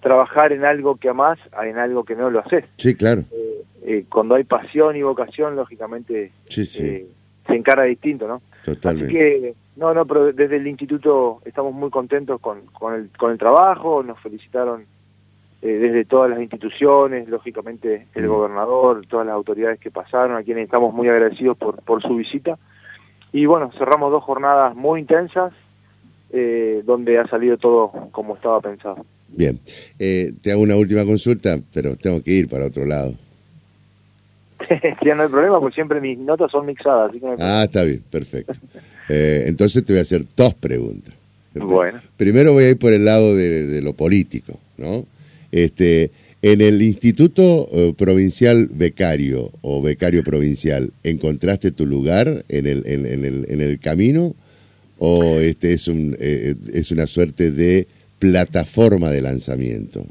trabajar 0.00 0.52
en 0.52 0.64
algo 0.64 0.96
que 0.96 1.08
amás 1.08 1.38
a 1.52 1.66
en 1.66 1.78
algo 1.78 2.04
que 2.04 2.16
no 2.16 2.30
lo 2.30 2.40
haces. 2.40 2.64
Sí, 2.76 2.94
claro. 2.94 3.24
Eh, 3.32 3.64
eh, 3.84 4.04
cuando 4.08 4.34
hay 4.34 4.44
pasión 4.44 4.96
y 4.96 5.02
vocación, 5.02 5.56
lógicamente 5.56 6.32
se 6.48 7.06
encara 7.48 7.84
distinto, 7.84 8.28
¿no? 8.28 8.42
Totalmente. 8.64 9.06
Así 9.06 9.42
que, 9.42 9.54
no, 9.76 9.94
no, 9.94 10.06
pero 10.06 10.32
desde 10.32 10.56
el 10.56 10.66
instituto 10.66 11.40
estamos 11.44 11.72
muy 11.72 11.90
contentos 11.90 12.40
con, 12.40 12.66
con, 12.66 12.94
el, 12.94 13.10
con 13.16 13.32
el 13.32 13.38
trabajo, 13.38 14.02
nos 14.02 14.18
felicitaron 14.20 14.84
desde 15.60 16.04
todas 16.04 16.30
las 16.30 16.40
instituciones, 16.40 17.28
lógicamente 17.28 18.06
el 18.14 18.26
mm. 18.26 18.28
gobernador, 18.28 19.04
todas 19.08 19.26
las 19.26 19.34
autoridades 19.34 19.80
que 19.80 19.90
pasaron, 19.90 20.36
a 20.36 20.42
quienes 20.42 20.64
estamos 20.64 20.94
muy 20.94 21.08
agradecidos 21.08 21.56
por, 21.56 21.82
por 21.82 22.00
su 22.00 22.14
visita. 22.14 22.58
Y 23.32 23.46
bueno, 23.46 23.70
cerramos 23.76 24.10
dos 24.12 24.22
jornadas 24.22 24.74
muy 24.74 25.00
intensas, 25.00 25.52
eh, 26.30 26.82
donde 26.84 27.18
ha 27.18 27.26
salido 27.26 27.56
todo 27.56 27.90
como 28.12 28.36
estaba 28.36 28.60
pensado. 28.60 29.04
Bien, 29.28 29.58
eh, 29.98 30.34
te 30.42 30.52
hago 30.52 30.60
una 30.60 30.76
última 30.76 31.06
consulta, 31.06 31.58
pero 31.72 31.96
tengo 31.96 32.22
que 32.22 32.32
ir 32.32 32.48
para 32.48 32.66
otro 32.66 32.84
lado. 32.84 33.14
ya 35.04 35.14
no 35.14 35.22
hay 35.22 35.28
problema, 35.30 35.58
porque 35.58 35.76
siempre 35.76 36.02
mis 36.02 36.18
notas 36.18 36.50
son 36.50 36.66
mixadas. 36.66 37.12
ah, 37.38 37.62
está 37.64 37.82
bien, 37.84 38.02
perfecto. 38.10 38.52
Eh, 39.10 39.44
entonces 39.46 39.82
te 39.86 39.94
voy 39.94 40.00
a 40.00 40.02
hacer 40.02 40.22
dos 40.36 40.52
preguntas. 40.52 41.14
Bueno. 41.54 41.98
Primero 42.18 42.52
voy 42.52 42.64
a 42.64 42.68
ir 42.68 42.78
por 42.78 42.92
el 42.92 43.06
lado 43.06 43.34
de, 43.34 43.80
lo 43.80 43.94
político, 43.94 44.60
¿no? 44.76 45.06
Este, 45.50 46.10
en 46.42 46.60
el 46.60 46.82
Instituto 46.82 47.66
Provincial 47.96 48.68
Becario 48.70 49.50
o 49.62 49.80
Becario 49.80 50.22
Provincial, 50.22 50.92
¿encontraste 51.04 51.70
tu 51.70 51.86
lugar 51.86 52.44
en 52.50 52.66
el, 52.66 52.82
en, 52.84 53.24
el, 53.24 53.46
en 53.48 53.62
el 53.62 53.80
camino? 53.80 54.34
O 54.98 55.22
este 55.38 55.72
es, 55.72 55.88
un, 55.88 56.16
eh, 56.18 56.54
es 56.72 56.90
una 56.90 57.06
suerte 57.06 57.50
de 57.50 57.86
plataforma 58.18 59.10
de 59.10 59.22
lanzamiento? 59.22 60.04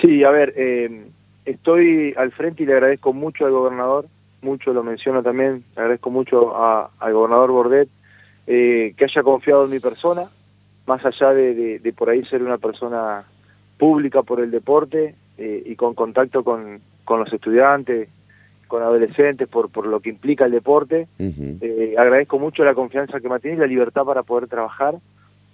Sí, 0.00 0.24
a 0.24 0.30
ver, 0.30 0.52
eh, 0.56 1.04
estoy 1.44 2.14
al 2.16 2.32
frente 2.32 2.62
y 2.62 2.66
le 2.66 2.74
agradezco 2.74 3.12
mucho 3.12 3.46
al 3.46 3.52
gobernador, 3.52 4.06
mucho 4.42 4.72
lo 4.72 4.82
menciono 4.82 5.22
también, 5.22 5.64
le 5.76 5.82
agradezco 5.82 6.10
mucho 6.10 6.56
al 6.56 7.12
gobernador 7.12 7.50
Bordet 7.50 7.88
eh, 8.46 8.94
que 8.96 9.04
haya 9.04 9.22
confiado 9.22 9.64
en 9.64 9.70
mi 9.70 9.80
persona, 9.80 10.28
más 10.86 11.04
allá 11.04 11.32
de, 11.32 11.78
de, 11.78 11.92
por 11.92 12.10
ahí 12.10 12.24
ser 12.24 12.42
una 12.42 12.58
persona 12.58 13.24
pública 13.78 14.22
por 14.22 14.40
el 14.40 14.50
deporte 14.50 15.14
y 15.38 15.74
con 15.76 15.94
contacto 15.94 16.42
con, 16.44 16.80
con 17.04 17.20
los 17.20 17.32
estudiantes, 17.32 18.08
con 18.70 18.82
adolescentes 18.84 19.48
por, 19.48 19.68
por 19.68 19.86
lo 19.88 19.98
que 19.98 20.08
implica 20.10 20.46
el 20.46 20.52
deporte. 20.52 21.08
Eh, 21.18 21.94
agradezco 21.98 22.38
mucho 22.38 22.64
la 22.64 22.72
confianza 22.72 23.18
que 23.18 23.28
me 23.28 23.36
y 23.42 23.56
la 23.56 23.66
libertad 23.66 24.04
para 24.04 24.22
poder 24.22 24.46
trabajar. 24.46 24.94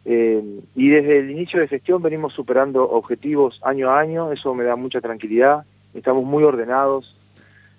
Eh, 0.05 0.61
y 0.77 0.89
desde 0.91 1.19
el 1.19 1.31
inicio 1.31 1.59
de 1.59 1.67
gestión 1.67 2.03
venimos 2.03 2.35
superando 2.35 2.89
objetivos 2.89 3.59
año 3.65 3.91
a 3.91 3.99
año, 3.99 4.31
eso 4.33 4.55
me 4.55 4.65
da 4.65 4.77
mucha 4.77 5.01
tranquilidad, 5.01 5.65
estamos 5.95 6.25
muy 6.25 6.45
ordenados 6.45 7.17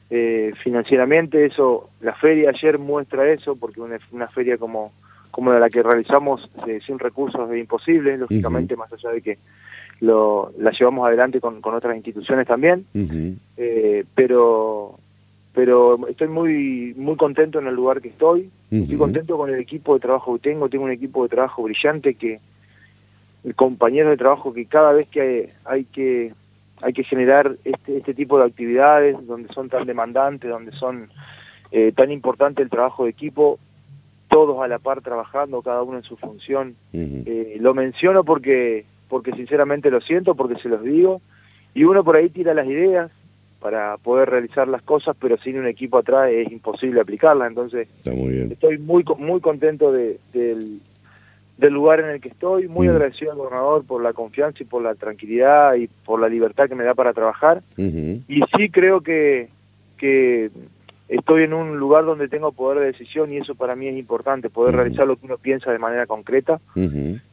eh, 0.10 0.54
financieramente, 0.64 1.46
eso 1.46 1.92
la 2.02 2.16
feria 2.16 2.50
ayer 2.50 2.80
muestra 2.80 3.32
eso, 3.32 3.56
porque 3.56 3.80
una, 3.80 4.00
una 4.12 4.28
feria 4.28 4.58
como, 4.58 4.92
como 5.30 5.54
la 5.54 5.70
que 5.70 5.84
realizamos 5.84 6.50
sin 6.86 6.98
recursos 6.98 7.50
es 7.52 7.60
imposible, 7.60 8.18
lógicamente, 8.18 8.76
más 8.76 8.92
allá 8.92 9.12
de 9.12 9.22
que 9.22 9.38
lo, 10.00 10.52
la 10.58 10.72
llevamos 10.72 11.08
adelante 11.08 11.40
con, 11.40 11.62
otras 11.64 11.96
instituciones 11.96 12.48
también, 12.48 12.88
pero 14.16 15.00
pero 15.58 16.08
estoy 16.08 16.28
muy 16.28 16.94
muy 16.96 17.16
contento 17.16 17.58
en 17.58 17.66
el 17.66 17.74
lugar 17.74 18.00
que 18.00 18.10
estoy, 18.10 18.52
estoy 18.70 18.96
contento 18.96 19.38
con 19.38 19.50
el 19.50 19.60
equipo 19.60 19.96
de 19.96 20.02
trabajo 20.02 20.36
que 20.36 20.52
tengo, 20.52 20.70
tengo 20.70 20.84
un 20.84 20.92
equipo 20.92 21.24
de 21.24 21.30
trabajo 21.30 21.64
brillante 21.64 22.14
que 22.14 22.40
el 23.44 23.56
compañero 23.56 24.12
de 24.12 24.18
trabajo 24.18 24.54
que 24.54 24.68
cada 24.68 24.94
vez 24.94 25.08
que 25.10 25.50
hay, 25.66 25.86
que 25.86 26.32
hay 26.80 26.94
que 26.94 27.04
generar 27.04 27.56
este, 27.66 27.98
este 27.98 28.14
tipo 28.14 28.38
de 28.38 28.46
actividades 28.46 29.18
donde 29.26 29.52
son 29.52 29.68
tan 29.68 29.88
demandantes, 29.88 30.48
donde 30.48 30.74
son 30.74 31.10
eh, 31.72 31.92
tan 31.92 32.12
importante 32.12 32.62
el 32.62 32.70
trabajo 32.70 33.06
de 33.06 33.10
equipo, 33.10 33.58
todos 34.30 34.64
a 34.64 34.68
la 34.68 34.78
par 34.78 35.02
trabajando, 35.02 35.64
cada 35.64 35.82
uno 35.82 35.98
en 35.98 36.04
su 36.04 36.18
función. 36.18 36.76
Eh, 36.94 37.58
lo 37.60 37.74
menciono 37.74 38.24
porque 38.24 38.86
porque 39.10 39.32
sinceramente 39.32 39.90
lo 39.90 40.02
siento, 40.02 40.36
porque 40.36 40.62
se 40.62 40.70
los 40.70 40.84
digo, 40.84 41.20
y 41.74 41.84
uno 41.84 42.04
por 42.04 42.16
ahí 42.16 42.30
tira 42.30 42.54
las 42.54 42.68
ideas 42.68 43.10
para 43.60 43.98
poder 43.98 44.30
realizar 44.30 44.68
las 44.68 44.82
cosas, 44.82 45.16
pero 45.20 45.38
sin 45.38 45.58
un 45.58 45.68
equipo 45.68 45.98
atrás 45.98 46.30
es 46.32 46.52
imposible 46.52 47.02
aplicarlas, 47.02 47.50
entonces 47.50 47.88
estoy 48.06 48.78
muy 48.78 49.04
muy 49.18 49.42
contento 49.42 49.92
de, 49.92 50.20
del, 50.34 50.80
lugar 51.74 52.00
en 52.00 52.10
el 52.10 52.22
que 52.22 52.30
estoy, 52.30 52.68
muy 52.68 52.88
mm. 52.88 52.92
agradecido 52.92 53.32
al 53.32 53.38
gobernador 53.38 53.84
por 53.84 54.02
la 54.02 54.14
confianza 54.14 54.62
y 54.62 54.66
por 54.66 54.84
la 54.84 54.96
tranquilidad 54.96 55.76
y 55.76 55.88
por 55.88 56.20
la 56.22 56.30
libertad 56.30 56.70
que 56.70 56.76
me 56.76 56.84
da 56.84 56.94
para 56.94 57.14
trabajar, 57.14 57.62
y 57.78 58.42
sí 58.56 58.70
creo 58.70 59.02
que, 59.02 59.50
que 59.98 60.52
estoy 61.08 61.44
en 61.44 61.54
un 61.54 61.78
lugar 61.78 62.06
donde 62.06 62.28
tengo 62.28 62.52
poder 62.52 62.80
de 62.80 62.86
decisión 62.88 63.32
y 63.32 63.38
eso 63.38 63.56
para 63.56 63.76
mí 63.76 63.88
es 63.88 63.98
importante, 63.98 64.50
poder 64.50 64.76
realizar 64.76 65.08
lo 65.08 65.16
que 65.16 65.26
uno 65.26 65.38
piensa 65.38 65.72
de 65.72 65.80
manera 65.80 66.06
concreta, 66.06 66.60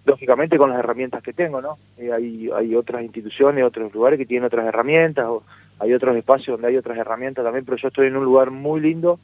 lógicamente 0.05 0.57
con 0.57 0.71
las 0.71 0.79
herramientas 0.79 1.23
que 1.23 1.33
tengo, 1.33 1.61
¿no? 1.61 1.77
Eh, 1.99 2.13
hay, 2.13 2.51
hay 2.55 2.75
otras 2.75 3.03
instituciones, 3.03 3.65
otros 3.65 3.93
lugares 3.93 4.19
que 4.19 4.27
tienen 4.27 4.47
otras 4.47 4.67
herramientas, 4.67 5.27
o 5.27 5.43
hay 5.79 5.93
otros 5.93 6.17
espacios 6.17 6.55
donde 6.55 6.69
hay 6.69 6.77
otras 6.77 6.99
herramientas 6.99 7.45
también, 7.45 7.65
pero 7.65 7.77
yo 7.77 7.89
estoy 7.89 8.07
en 8.07 8.17
un 8.17 8.25
lugar 8.25 8.51
muy 8.51 8.81
lindo, 8.81 9.19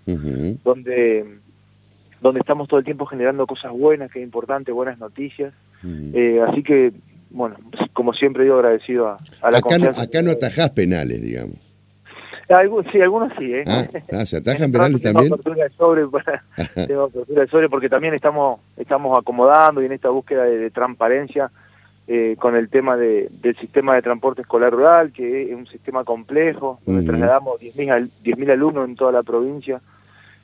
donde 0.64 1.38
donde 2.20 2.40
estamos 2.40 2.68
todo 2.68 2.78
el 2.78 2.84
tiempo 2.84 3.06
generando 3.06 3.46
cosas 3.46 3.72
buenas, 3.72 4.10
que 4.10 4.18
es 4.18 4.24
importante, 4.24 4.72
buenas 4.72 4.98
noticias, 4.98 5.54
eh, 5.82 6.40
así 6.46 6.62
que, 6.62 6.92
bueno, 7.30 7.56
como 7.94 8.12
siempre 8.12 8.44
digo, 8.44 8.56
agradecido 8.56 9.08
a, 9.08 9.50
la 9.50 9.58
acá 9.58 9.78
No, 9.78 9.88
acá 9.88 10.22
no 10.22 10.32
atajás 10.32 10.70
penales, 10.70 11.22
digamos. 11.22 11.56
Sí, 12.92 13.00
algunos 13.00 13.32
sí, 13.38 13.54
¿eh? 13.54 13.64
Ah, 13.66 13.86
ah 14.12 14.26
¿se 14.26 14.38
atajan 14.38 14.72
penales 14.72 15.00
también? 15.00 15.30
Tengo 15.30 15.34
apertura 15.36 15.64
de 15.64 15.70
sobre, 15.70 16.02
tengo 16.86 17.04
apertura 17.04 17.42
de 17.42 17.48
sobre 17.48 17.68
porque 17.68 17.88
también 17.88 18.12
estamos 18.14 18.60
estamos 18.76 19.16
acomodando 19.16 19.80
y 19.80 19.86
en 19.86 19.92
esta 19.92 20.08
búsqueda 20.08 20.44
de, 20.44 20.70
transparencia 20.70 21.50
eh, 22.12 22.34
con 22.40 22.56
el 22.56 22.68
tema 22.68 22.96
de, 22.96 23.28
del 23.30 23.56
sistema 23.56 23.94
de 23.94 24.02
transporte 24.02 24.42
escolar 24.42 24.72
rural, 24.72 25.12
que 25.12 25.44
es 25.44 25.54
un 25.54 25.68
sistema 25.68 26.02
complejo, 26.02 26.80
donde 26.84 27.04
trasladamos 27.06 27.60
10.000 27.60 28.50
alumnos 28.50 28.88
en 28.88 28.96
toda 28.96 29.12
la 29.12 29.22
provincia, 29.22 29.80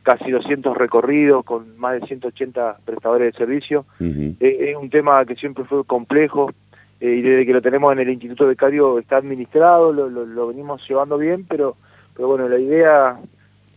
casi 0.05 0.31
200 0.31 0.77
recorridos 0.77 1.45
con 1.45 1.77
más 1.77 2.01
de 2.01 2.07
180 2.07 2.79
prestadores 2.85 3.33
de 3.33 3.37
servicio. 3.37 3.85
Eh, 3.99 4.37
es 4.39 4.77
un 4.77 4.91
tema 4.91 5.25
que 5.25 5.35
siempre 5.35 5.65
fue 5.65 5.85
complejo, 5.85 6.53
eh, 7.01 7.11
y 7.11 7.23
desde 7.23 7.45
que 7.45 7.53
lo 7.55 7.61
tenemos 7.61 7.93
en 7.93 7.99
el 7.99 8.11
Instituto 8.11 8.47
Becario 8.47 9.01
está 9.01 9.17
administrado, 9.17 9.93
lo, 9.93 10.09
lo, 10.09 10.47
venimos 10.47 10.89
llevando 10.89 11.19
bien, 11.19 11.45
pero 11.49 11.77
pero 12.15 12.29
bueno, 12.29 12.49
la 12.49 12.61
idea 12.61 13.19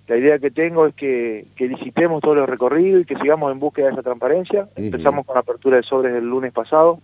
la 0.07 0.15
idea 0.15 0.37
que 0.37 0.51
tengo 0.51 0.85
es 0.85 0.93
que, 0.93 1.47
que 1.55 1.67
licitemos 1.67 2.21
todos 2.21 2.37
los 2.37 2.47
recorridos 2.47 3.01
y 3.01 3.05
que 3.05 3.15
sigamos 3.15 3.51
en 3.51 3.57
búsqueda 3.57 3.87
de 3.87 3.93
esa 3.93 4.03
transparencia. 4.03 4.69
Empezamos 4.75 5.25
con 5.25 5.33
la 5.33 5.41
apertura 5.41 5.77
de 5.77 5.83
sobres 5.83 6.13
el 6.13 6.29
lunes 6.29 6.53
pasado, 6.53 6.99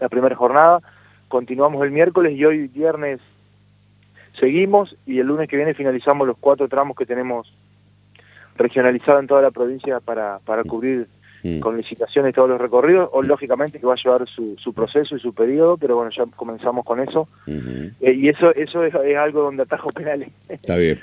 la 0.00 0.08
primera 0.08 0.36
jornada, 0.36 0.80
continuamos 1.28 1.84
el 1.84 1.90
miércoles 1.90 2.32
y 2.36 2.44
hoy 2.44 2.68
viernes 2.68 3.20
seguimos 4.38 4.96
y 5.06 5.18
el 5.18 5.26
lunes 5.26 5.48
que 5.48 5.56
viene 5.56 5.74
finalizamos 5.74 6.26
los 6.26 6.36
cuatro 6.38 6.68
tramos 6.68 6.96
que 6.96 7.06
tenemos 7.06 7.52
regionalizados 8.56 9.20
en 9.20 9.26
toda 9.26 9.42
la 9.42 9.50
provincia 9.50 10.00
para, 10.00 10.38
para 10.44 10.64
cubrir 10.64 11.08
con 11.60 11.76
licitaciones 11.76 12.34
todos 12.34 12.48
los 12.48 12.60
recorridos, 12.60 13.08
o 13.12 13.22
lógicamente 13.22 13.78
que 13.78 13.86
va 13.86 13.94
a 13.94 14.02
llevar 14.02 14.26
su, 14.28 14.56
su 14.58 14.72
proceso 14.72 15.16
y 15.16 15.20
su 15.20 15.32
periodo, 15.32 15.76
pero 15.76 15.96
bueno, 15.96 16.10
ya 16.10 16.24
comenzamos 16.34 16.84
con 16.84 17.00
eso. 17.00 17.28
Eh, 17.46 18.12
y 18.12 18.28
eso 18.28 18.54
eso 18.54 18.84
es, 18.84 18.94
algo 19.16 19.42
donde 19.42 19.62
atajo 19.62 19.90
penales. 19.90 20.28
Está 20.48 20.76
bien. 20.76 21.00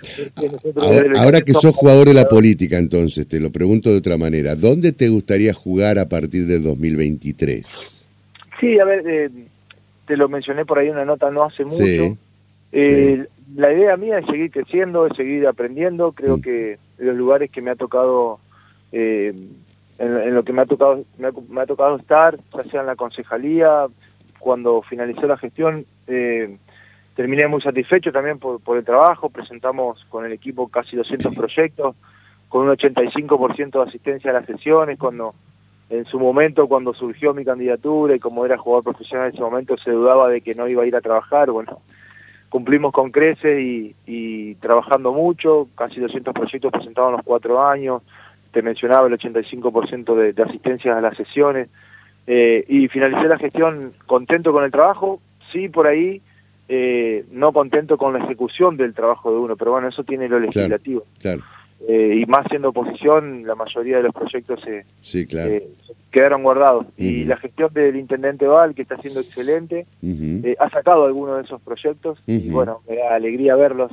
ahora, 1.18 1.42
que 1.42 1.54
sos 1.54 1.74
jugador 1.76 2.08
de 2.08 2.14
la 2.14 2.28
política, 2.28 2.78
entonces, 2.78 3.28
te 3.28 3.40
lo 3.40 3.52
pregunto 3.52 3.90
de 3.90 3.98
otra 3.98 4.18
manera, 4.18 4.56
¿dónde 4.56 4.92
te 4.92 5.10
gustaría 5.10 5.54
jugar 5.54 5.98
a 5.98 6.10
partir 6.10 6.46
del 6.46 6.64
2023? 6.64 8.03
Sí, 8.64 8.80
a 8.80 8.86
ver, 8.86 9.04
eh, 9.06 9.30
te 10.06 10.16
lo 10.16 10.30
mencioné 10.30 10.66
por 10.66 10.80
ahí 10.80 10.88
en 10.88 10.94
una 10.94 11.04
nota 11.04 11.30
no 11.30 11.44
hace 11.44 11.66
mucho. 11.66 12.18
Eh, 12.72 13.28
la 13.56 13.74
idea 13.74 13.98
mía 13.98 14.20
es 14.20 14.26
seguir 14.26 14.52
creciendo, 14.52 15.06
es 15.06 15.18
seguir 15.18 15.46
aprendiendo. 15.46 16.14
Creo 16.14 16.38
mm. 16.38 16.42
que 16.42 16.80
los 16.98 17.14
lugares 17.14 17.52
que 17.52 17.62
me 17.62 17.72
ha 17.72 17.76
tocado 17.76 18.40
eh, 18.94 19.36
en, 20.00 20.34
lo 20.34 20.44
que 20.44 20.54
me 20.54 20.62
ha 20.62 20.66
tocado 20.66 21.04
me 21.18 21.62
ha, 21.62 21.66
tocado 21.66 21.98
estar, 21.98 22.40
ya 22.56 22.64
sea 22.64 22.80
en 22.82 22.88
la 22.88 22.96
concejalía, 22.96 23.88
cuando 24.40 24.82
finalizó 24.82 25.28
la 25.28 25.38
gestión, 25.38 25.86
terminé 27.16 27.48
muy 27.48 27.62
satisfecho 27.62 28.14
también 28.14 28.40
por, 28.40 28.78
el 28.78 28.86
trabajo, 28.86 29.30
presentamos 29.30 30.06
con 30.08 30.26
el 30.26 30.32
equipo 30.32 30.70
casi 30.70 30.96
200 30.96 31.36
proyectos, 31.36 31.98
con 32.48 32.68
un 32.68 32.76
85% 32.78 33.72
de 33.72 33.90
asistencia 33.90 34.32
a 34.32 34.36
las 34.36 34.46
sesiones, 34.46 34.98
cuando 34.98 35.36
en 35.90 36.06
su 36.06 36.20
momento, 36.20 36.68
cuando 36.68 36.94
surgió 36.94 37.34
mi 37.34 37.46
candidatura 37.46 38.16
y 38.16 38.20
como 38.20 38.46
era 38.46 38.58
jugador 38.58 38.84
profesional 38.84 39.28
en 39.28 39.34
ese 39.34 39.44
momento, 39.44 39.78
se 39.78 39.92
dudaba 39.92 40.30
de 40.30 40.42
que 40.42 40.56
no 40.56 40.68
iba 40.68 40.84
a 40.84 40.86
ir 40.86 40.96
a 40.96 41.02
trabajar, 41.02 41.52
bueno, 41.52 41.82
cumplimos 42.50 42.92
con 42.92 43.12
creces 43.12 43.60
y, 43.60 43.96
y 44.06 44.56
trabajando 44.56 45.12
mucho, 45.12 45.68
casi 45.76 46.00
200 46.00 46.34
proyectos 46.34 46.72
presentados 46.72 47.10
en 47.10 47.18
los 47.18 47.26
cuatro 47.26 47.66
años, 47.66 48.02
te 48.52 48.62
mencionaba 48.62 49.08
el 49.08 49.14
85% 49.14 50.16
de, 50.16 50.34
de 50.34 50.44
asistencias 50.44 50.96
a 50.96 51.02
las 51.02 51.18
sesiones, 51.18 51.70
eh, 52.26 52.64
y 52.68 52.88
finalicé 52.88 53.28
la 53.28 53.38
gestión 53.38 53.94
contento 54.06 54.54
con 54.54 54.64
el 54.64 54.72
trabajo, 54.72 55.20
sí 55.52 55.68
por 55.68 55.88
ahí, 55.88 56.22
eh, 56.70 57.26
no 57.32 57.52
contento 57.52 57.98
con 57.98 58.14
la 58.14 58.24
ejecución 58.24 58.78
del 58.78 58.94
trabajo 58.94 59.32
de 59.32 59.38
uno, 59.38 59.58
pero 59.58 59.72
bueno, 59.72 59.90
eso 59.90 60.04
tiene 60.04 60.30
lo 60.30 60.40
legislativo. 60.40 61.06
Eh, 61.86 62.22
y 62.22 62.26
más 62.28 62.48
siendo 62.50 62.70
oposición, 62.70 63.46
la 63.46 63.56
mayoría 63.56 63.98
de 63.98 64.04
los 64.04 64.14
proyectos 64.14 64.62
se, 64.62 65.28
quedaron 66.12 66.44
guardados. 66.44 66.86
Y 66.98 67.26
la 67.26 67.36
gestión 67.38 67.74
del 67.74 67.98
intendente 67.98 68.48
Val, 68.48 68.74
que 68.74 68.84
está 68.84 68.98
siendo 68.98 69.20
excelente, 69.20 69.86
ha 70.60 70.70
sacado 70.70 71.06
algunos 71.06 71.38
de 71.38 71.44
esos 71.44 71.62
proyectos, 71.62 72.20
y 72.26 72.50
bueno, 72.50 72.82
me 72.88 72.96
da 72.96 73.16
alegría 73.16 73.56
verlos 73.56 73.92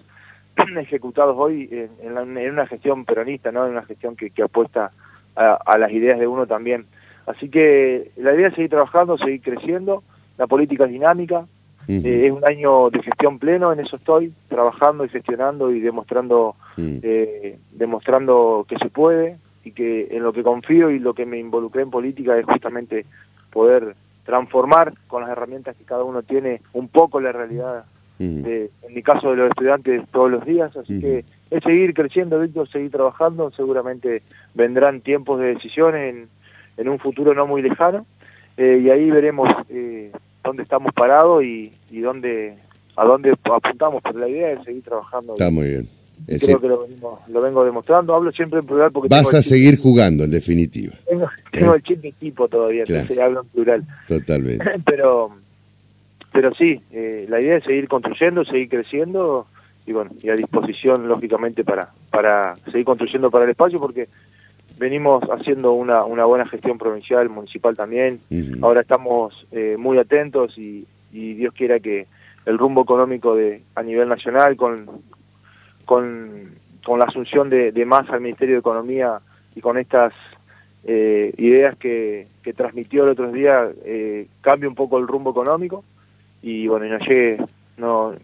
ejecutados 0.78 1.36
hoy 1.38 1.68
en, 1.72 2.16
una 2.52 2.66
gestión 2.66 3.04
peronista, 3.04 3.50
¿no? 3.50 3.66
en 3.66 3.72
una 3.72 3.82
gestión 3.84 4.14
que, 4.16 4.30
apuesta 4.42 4.92
a, 5.34 5.78
las 5.78 5.90
ideas 5.90 6.18
de 6.18 6.26
uno 6.26 6.46
también. 6.46 6.86
Así 7.26 7.48
que 7.48 8.12
la 8.16 8.34
idea 8.34 8.48
es 8.48 8.54
seguir 8.54 8.70
trabajando, 8.70 9.18
seguir 9.18 9.40
creciendo, 9.40 10.02
la 10.38 10.46
política 10.46 10.84
es 10.84 10.90
dinámica, 10.90 11.46
eh, 11.90 12.26
es 12.26 12.32
un 12.32 12.44
año 12.44 12.90
de 12.90 13.02
gestión 13.02 13.38
pleno, 13.38 13.72
en 13.72 13.80
eso 13.80 13.96
estoy, 13.96 14.32
trabajando 14.48 15.04
y 15.04 15.08
gestionando 15.08 15.70
y 15.70 15.80
demostrando, 15.80 16.56
eh, 16.76 17.58
demostrando 17.72 18.64
que 18.68 18.76
se 18.78 18.88
puede 18.88 19.38
y 19.64 19.72
que 19.72 20.08
en 20.10 20.22
lo 20.22 20.32
que 20.32 20.42
confío 20.42 20.90
y 20.90 20.98
lo 20.98 21.14
que 21.14 21.26
me 21.26 21.38
involucré 21.38 21.82
en 21.82 21.90
política 21.90 22.38
es 22.38 22.46
justamente 22.46 23.04
poder 23.52 23.94
transformar 24.24 24.94
con 25.08 25.22
las 25.22 25.30
herramientas 25.30 25.76
que 25.76 25.84
cada 25.84 26.04
uno 26.04 26.22
tiene 26.22 26.62
un 26.72 26.88
poco 26.88 27.20
la 27.20 27.32
realidad 27.32 27.84
en 28.20 28.68
mi 28.94 29.02
caso 29.02 29.30
de 29.30 29.36
los 29.36 29.48
estudiantes 29.48 30.02
todos 30.12 30.30
los 30.30 30.44
días, 30.44 30.76
así 30.76 31.00
que 31.00 31.24
es 31.50 31.62
seguir 31.62 31.94
creciendo, 31.94 32.38
Víctor, 32.38 32.68
seguir 32.68 32.90
trabajando, 32.90 33.50
seguramente 33.50 34.22
vendrán 34.52 35.00
tiempos 35.00 35.40
de 35.40 35.54
decisiones 35.54 36.14
en, 36.14 36.28
en 36.76 36.88
un 36.90 36.98
futuro 36.98 37.32
no 37.32 37.46
muy 37.46 37.62
lejano, 37.62 38.04
eh, 38.56 38.82
y 38.84 38.90
ahí 38.90 39.10
veremos 39.10 39.48
eh, 39.70 40.12
dónde 40.42 40.62
estamos 40.62 40.92
parados 40.92 41.44
y, 41.44 41.72
y 41.90 42.00
dónde, 42.00 42.56
a 42.96 43.04
dónde 43.04 43.36
apuntamos, 43.44 44.02
pero 44.02 44.18
la 44.18 44.28
idea 44.28 44.52
es 44.52 44.64
seguir 44.64 44.82
trabajando. 44.82 45.32
Está 45.32 45.50
muy 45.50 45.68
bien. 45.68 45.88
Creo 46.26 46.60
que 46.60 46.68
lo, 46.68 47.40
vengo 47.40 47.64
demostrando, 47.64 48.14
hablo 48.14 48.30
siempre 48.30 48.60
en 48.60 48.66
plural 48.66 48.92
porque... 48.92 49.08
Vas 49.08 49.32
a 49.32 49.42
seguir 49.42 49.78
jugando, 49.78 50.24
en 50.24 50.30
definitiva. 50.30 50.94
Tengo, 51.50 51.74
el 51.74 51.82
chip 51.82 52.02
de 52.02 52.08
equipo 52.08 52.46
todavía, 52.46 52.84
entonces 52.86 53.18
hablo 53.18 53.40
en 53.40 53.48
plural. 53.48 53.84
Totalmente. 54.06 54.64
pero 54.84 55.32
pero 56.32 56.54
sí, 56.54 56.80
eh, 56.92 57.26
la 57.28 57.40
idea 57.40 57.56
es 57.56 57.64
seguir 57.64 57.88
construyendo, 57.88 58.44
seguir 58.44 58.68
creciendo 58.68 59.46
y 59.86 59.92
bueno, 59.92 60.10
y 60.22 60.28
a 60.28 60.36
disposición 60.36 61.08
lógicamente 61.08 61.64
para, 61.64 61.90
para 62.10 62.54
seguir 62.66 62.84
construyendo 62.84 63.30
para 63.30 63.44
el 63.44 63.50
espacio 63.50 63.80
porque 63.80 64.08
venimos 64.80 65.22
haciendo 65.30 65.74
una, 65.74 66.04
una 66.04 66.24
buena 66.24 66.48
gestión 66.48 66.78
provincial, 66.78 67.28
municipal 67.28 67.76
también, 67.76 68.18
ahora 68.62 68.80
estamos 68.80 69.46
eh, 69.52 69.76
muy 69.78 69.98
atentos 69.98 70.56
y, 70.56 70.86
y, 71.12 71.34
Dios 71.34 71.52
quiera 71.52 71.78
que 71.80 72.06
el 72.46 72.56
rumbo 72.56 72.80
económico 72.80 73.36
de 73.36 73.62
a 73.74 73.82
nivel 73.82 74.08
nacional 74.08 74.56
con, 74.56 74.86
con, 75.84 76.54
con 76.82 76.98
la 76.98 77.04
asunción 77.04 77.50
de, 77.50 77.72
de 77.72 77.84
más 77.84 78.08
al 78.08 78.22
Ministerio 78.22 78.54
de 78.54 78.60
Economía 78.60 79.20
y 79.54 79.60
con 79.60 79.76
estas 79.76 80.14
eh, 80.84 81.34
ideas 81.36 81.76
que, 81.76 82.26
que 82.42 82.54
transmitió 82.54 83.04
el 83.04 83.10
otro 83.10 83.30
día, 83.32 83.68
cambie 84.40 84.66
un 84.66 84.74
poco 84.74 84.96
el 84.96 85.06
rumbo 85.06 85.32
económico 85.32 85.84
y 86.40 86.66
bueno, 86.68 86.86
y 86.86 86.88
no 86.88 86.98
llegue, 87.00 87.44
no, 87.76 88.14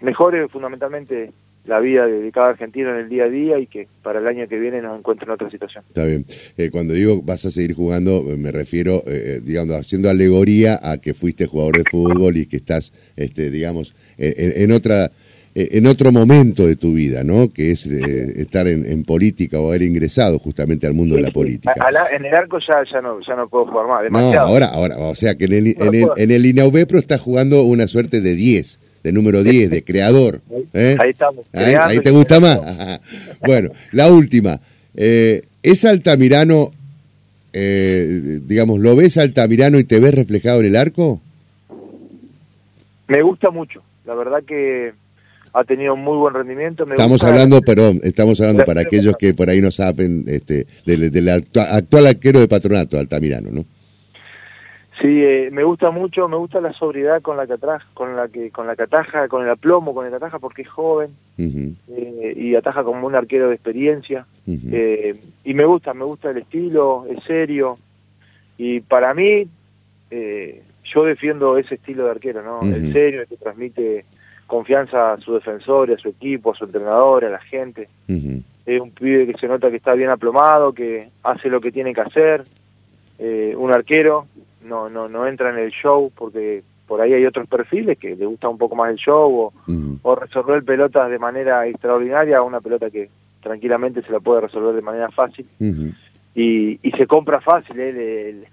mejore 0.00 0.46
fundamentalmente 0.46 1.32
la 1.66 1.80
vida 1.80 2.06
de, 2.06 2.30
cada 2.30 2.50
argentino 2.50 2.90
en 2.90 2.96
el 2.96 3.08
día 3.08 3.24
a 3.24 3.28
día 3.28 3.58
y 3.58 3.66
que 3.66 3.88
para 4.02 4.18
el 4.18 4.26
año 4.26 4.46
que 4.48 4.58
viene 4.58 4.82
nos 4.82 4.98
encuentre 4.98 5.26
en 5.26 5.32
otra 5.32 5.50
situación. 5.50 5.84
Está 5.88 6.04
bien. 6.04 6.26
Eh, 6.56 6.70
cuando 6.70 6.94
digo 6.94 7.22
vas 7.22 7.44
a 7.46 7.50
seguir 7.50 7.74
jugando, 7.74 8.22
eh, 8.30 8.36
me 8.36 8.52
refiero, 8.52 9.02
eh, 9.06 9.40
digamos, 9.42 9.74
haciendo 9.74 10.10
alegoría 10.10 10.78
a 10.82 10.98
que 10.98 11.14
fuiste 11.14 11.46
jugador 11.46 11.78
de 11.78 11.84
fútbol 11.90 12.36
y 12.36 12.46
que 12.46 12.56
estás, 12.56 12.92
este, 13.16 13.50
digamos, 13.50 13.94
en, 14.18 14.70
otra 14.72 15.10
en 15.56 15.86
otro 15.86 16.10
momento 16.12 16.66
de 16.66 16.76
tu 16.76 16.92
vida, 16.92 17.24
¿no? 17.24 17.48
Que 17.48 17.70
es 17.70 17.86
estar 17.86 18.66
en, 18.66 19.04
política 19.04 19.58
o 19.58 19.68
haber 19.68 19.82
ingresado 19.82 20.38
justamente 20.38 20.86
al 20.86 20.94
mundo 20.94 21.16
de 21.16 21.22
la 21.22 21.30
política. 21.30 21.74
en 22.12 22.24
el 22.24 22.34
arco 22.34 22.58
ya, 22.58 22.84
ya, 22.90 23.00
no, 23.00 23.20
ya 23.26 23.36
no 23.36 23.48
puedo 23.48 23.66
jugar 23.66 23.86
más, 23.86 24.02
demasiado. 24.02 24.46
No, 24.46 24.52
ahora, 24.52 24.66
ahora, 24.66 24.98
o 24.98 25.14
sea 25.14 25.34
que 25.36 25.46
en 25.46 25.52
el, 25.52 25.66
en 25.78 25.94
el, 25.94 26.08
en 26.16 26.30
el 26.30 26.46
Inaubepro 26.46 26.98
estás 26.98 27.20
jugando 27.20 27.62
una 27.62 27.88
suerte 27.88 28.20
de 28.20 28.34
10 28.34 28.80
de 29.04 29.12
número 29.12 29.44
10, 29.44 29.70
de 29.70 29.84
creador. 29.84 30.40
¿eh? 30.72 30.96
Ahí 30.98 31.10
estamos. 31.10 31.44
Ahí, 31.52 32.00
te 32.00 32.10
gusta 32.10 32.40
más. 32.40 32.58
bueno, 33.40 33.70
la 33.92 34.10
última. 34.10 34.58
Eh, 34.96 35.44
¿Es 35.62 35.84
Altamirano, 35.84 36.72
eh, 37.52 38.40
digamos, 38.44 38.80
lo 38.80 38.96
ves 38.96 39.18
Altamirano 39.18 39.78
y 39.78 39.84
te 39.84 40.00
ves 40.00 40.14
reflejado 40.14 40.60
en 40.60 40.66
el 40.66 40.76
arco? 40.76 41.20
Me 43.06 43.22
gusta 43.22 43.50
mucho. 43.50 43.82
La 44.06 44.14
verdad 44.14 44.42
que 44.42 44.92
ha 45.52 45.64
tenido 45.64 45.96
muy 45.96 46.16
buen 46.16 46.34
rendimiento. 46.34 46.84
estamos 46.88 47.22
hablando, 47.22 47.60
perdón, 47.60 48.00
estamos 48.02 48.40
hablando 48.40 48.64
para 48.64 48.80
aquellos 48.80 49.14
que 49.16 49.34
por 49.34 49.48
ahí 49.48 49.60
no 49.60 49.70
saben 49.70 50.24
este, 50.26 50.66
del, 50.84 51.28
actual 51.28 52.06
arquero 52.06 52.40
de 52.40 52.48
patronato, 52.48 52.98
Altamirano, 52.98 53.50
¿no? 53.50 53.64
Sí, 55.00 55.24
eh, 55.24 55.48
me 55.52 55.64
gusta 55.64 55.90
mucho, 55.90 56.28
me 56.28 56.36
gusta 56.36 56.60
la 56.60 56.72
sobriedad 56.72 57.20
con 57.20 57.36
la 57.36 57.46
que 57.46 57.54
ataja, 57.54 57.86
con 57.94 58.14
la 58.14 58.28
que 58.28 58.50
con 58.50 58.68
la 58.68 58.76
que 58.76 58.84
ataja, 58.84 59.26
con 59.26 59.42
el 59.42 59.50
aplomo, 59.50 59.92
con 59.92 60.04
el 60.04 60.12
que 60.12 60.16
ataja 60.16 60.38
porque 60.38 60.62
es 60.62 60.68
joven 60.68 61.10
eh, 61.36 62.34
y 62.36 62.54
ataja 62.54 62.84
como 62.84 63.04
un 63.06 63.14
arquero 63.16 63.48
de 63.48 63.56
experiencia. 63.56 64.26
Eh, 64.46 65.16
y 65.44 65.54
me 65.54 65.64
gusta, 65.64 65.94
me 65.94 66.04
gusta 66.04 66.30
el 66.30 66.38
estilo, 66.38 67.06
es 67.10 67.24
serio. 67.24 67.76
Y 68.56 68.80
para 68.80 69.14
mí, 69.14 69.48
yo 70.84 71.04
defiendo 71.04 71.58
ese 71.58 71.74
estilo 71.74 72.04
de 72.04 72.10
arquero, 72.12 72.42
¿no? 72.42 72.60
El 72.62 72.92
serio, 72.92 73.22
el 73.22 73.26
que 73.26 73.36
transmite 73.36 74.04
confianza 74.46 75.14
a 75.14 75.20
su 75.20 75.34
defensor, 75.34 75.90
a 75.90 75.98
su 75.98 76.10
equipo, 76.10 76.52
a 76.52 76.54
su 76.54 76.66
entrenador, 76.66 77.24
a 77.24 77.30
la 77.30 77.40
gente. 77.40 77.88
Es 78.64 78.80
un 78.80 78.92
pibe 78.92 79.26
que 79.26 79.38
se 79.38 79.48
nota 79.48 79.70
que 79.70 79.76
está 79.76 79.94
bien 79.94 80.10
aplomado, 80.10 80.72
que 80.72 81.08
hace 81.24 81.48
lo 81.48 81.60
que 81.60 81.72
tiene 81.72 81.92
que 81.92 82.00
hacer. 82.00 82.44
un 83.18 83.72
arquero 83.72 84.28
no, 84.64 84.88
no, 84.88 85.08
no 85.08 85.26
entra 85.26 85.50
en 85.50 85.58
el 85.58 85.70
show 85.70 86.10
porque 86.14 86.62
por 86.86 87.00
ahí 87.00 87.12
hay 87.12 87.24
otros 87.24 87.48
perfiles 87.48 87.98
que 87.98 88.14
le 88.16 88.26
gusta 88.26 88.48
un 88.48 88.58
poco 88.58 88.76
más 88.76 88.90
el 88.90 88.96
show 88.96 89.52
o, 90.02 90.14
resolver 90.16 90.62
pelotas 90.64 91.10
de 91.10 91.18
manera 91.18 91.66
extraordinaria, 91.66 92.42
una 92.42 92.60
pelota 92.60 92.90
que 92.90 93.08
tranquilamente 93.42 94.02
se 94.02 94.12
la 94.12 94.20
puede 94.20 94.42
resolver 94.42 94.74
de 94.74 94.82
manera 94.82 95.10
fácil 95.10 95.46
y, 96.34 96.78
y, 96.82 96.90
se 96.92 97.06
compra 97.06 97.40
fácil 97.40 97.76
eh, 97.78 98.44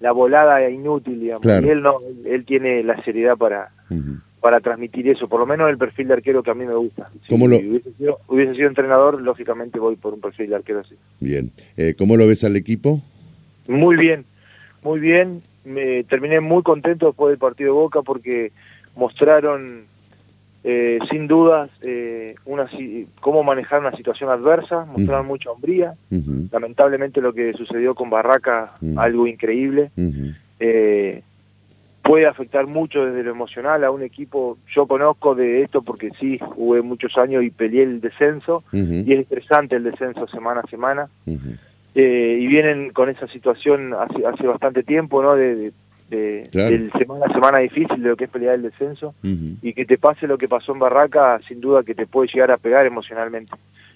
la 0.00 0.12
volada 0.12 0.68
inútil, 0.68 1.20
digamos. 1.20 1.44
Y 1.44 1.68
él 1.68 1.82
no, 1.82 1.98
él 2.24 2.44
tiene 2.44 2.82
la 2.82 3.02
seriedad 3.02 3.36
para, 3.36 3.70
para 4.40 4.60
transmitir 4.60 5.08
eso, 5.08 5.28
por 5.28 5.40
lo 5.40 5.46
menos 5.46 5.70
el 5.70 5.78
perfil 5.78 6.08
de 6.08 6.14
arquero 6.14 6.42
que 6.42 6.50
a 6.50 6.54
mí 6.54 6.66
me 6.66 6.74
gusta. 6.74 7.10
Si 7.26 7.34
hubiese, 7.34 7.92
sido, 7.92 8.20
hubiese, 8.28 8.54
sido, 8.54 8.68
entrenador, 8.68 9.20
lógicamente 9.22 9.78
voy 9.78 9.96
por 9.96 10.14
un 10.14 10.20
perfil 10.20 10.50
de 10.50 10.56
arquero 10.56 10.80
así. 10.80 10.94
Bien. 11.20 11.50
Eh, 11.76 11.94
¿Cómo 11.96 12.16
lo 12.16 12.26
ves 12.26 12.44
al 12.44 12.56
equipo? 12.56 13.00
Muy 13.66 13.96
bien 13.96 14.26
muy 14.84 15.00
bien, 15.00 15.42
me 15.64 16.04
terminé 16.04 16.40
muy 16.40 16.62
contento 16.62 17.06
después 17.06 17.32
del 17.32 17.38
partido 17.38 17.74
de 17.74 17.80
Boca 17.80 18.02
porque 18.02 18.52
mostraron 18.94 19.86
eh, 20.62 20.98
sin 21.10 21.26
dudas 21.26 21.70
eh, 21.82 22.36
una, 22.44 22.68
cómo 23.20 23.42
manejar 23.42 23.80
una 23.80 23.94
situación 23.96 24.30
adversa, 24.30 24.86
mostraron 24.86 25.26
mucha 25.26 25.50
hombría, 25.50 25.92
lamentablemente 26.50 27.20
lo 27.20 27.32
que 27.32 27.52
sucedió 27.52 27.94
con 27.94 28.08
Barraca, 28.08 28.72
algo 28.96 29.26
increíble, 29.26 29.90
eh, 30.60 31.22
puede 32.00 32.26
afectar 32.26 32.66
mucho 32.66 33.04
desde 33.04 33.24
lo 33.24 33.30
emocional 33.30 33.84
a 33.84 33.90
un 33.90 34.02
equipo, 34.02 34.56
yo 34.74 34.86
conozco 34.86 35.34
de 35.34 35.62
esto 35.62 35.82
porque 35.82 36.10
sí, 36.18 36.38
jugué 36.38 36.80
muchos 36.80 37.16
años 37.18 37.42
y 37.44 37.50
peleé 37.50 37.82
el 37.82 38.00
descenso, 38.00 38.64
y 38.72 39.12
es 39.12 39.18
interesante 39.18 39.76
el 39.76 39.84
descenso 39.84 40.26
semana 40.28 40.60
a 40.60 40.70
semana, 40.70 41.08
eh, 41.94 42.38
y 42.40 42.46
vienen 42.46 42.90
con 42.90 43.08
esa 43.08 43.28
situación 43.28 43.94
hace, 43.94 44.26
hace 44.26 44.46
bastante 44.46 44.82
tiempo, 44.82 45.22
¿no? 45.22 45.36
De, 45.36 45.72
de, 46.10 46.90
semana 46.98 47.26
a 47.26 47.32
semana 47.32 47.58
difícil 47.58 48.02
de 48.02 48.08
lo 48.08 48.16
que 48.16 48.24
es 48.24 48.30
pelear 48.30 48.54
el 48.54 48.62
descenso 48.62 49.14
y 49.22 49.72
que 49.72 49.84
te 49.84 49.98
pase 49.98 50.26
lo 50.26 50.38
que 50.38 50.48
pasó 50.48 50.72
en 50.72 50.78
Barraca, 50.78 51.40
sin 51.48 51.60
duda 51.60 51.82
que 51.82 51.94
te 51.94 52.06
puede 52.06 52.28
llegar 52.32 52.50
a 52.50 52.56
pegar 52.56 52.86
emocionalmente. 52.86 53.52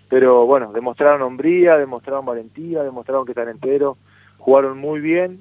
Pero 0.08 0.46
bueno, 0.46 0.72
demostraron 0.72 1.22
hombría, 1.22 1.76
demostraron 1.76 2.24
valentía, 2.24 2.82
demostraron 2.82 3.26
que 3.26 3.32
están 3.32 3.48
enteros, 3.48 3.98
jugaron 4.38 4.78
muy 4.78 5.00
bien 5.00 5.40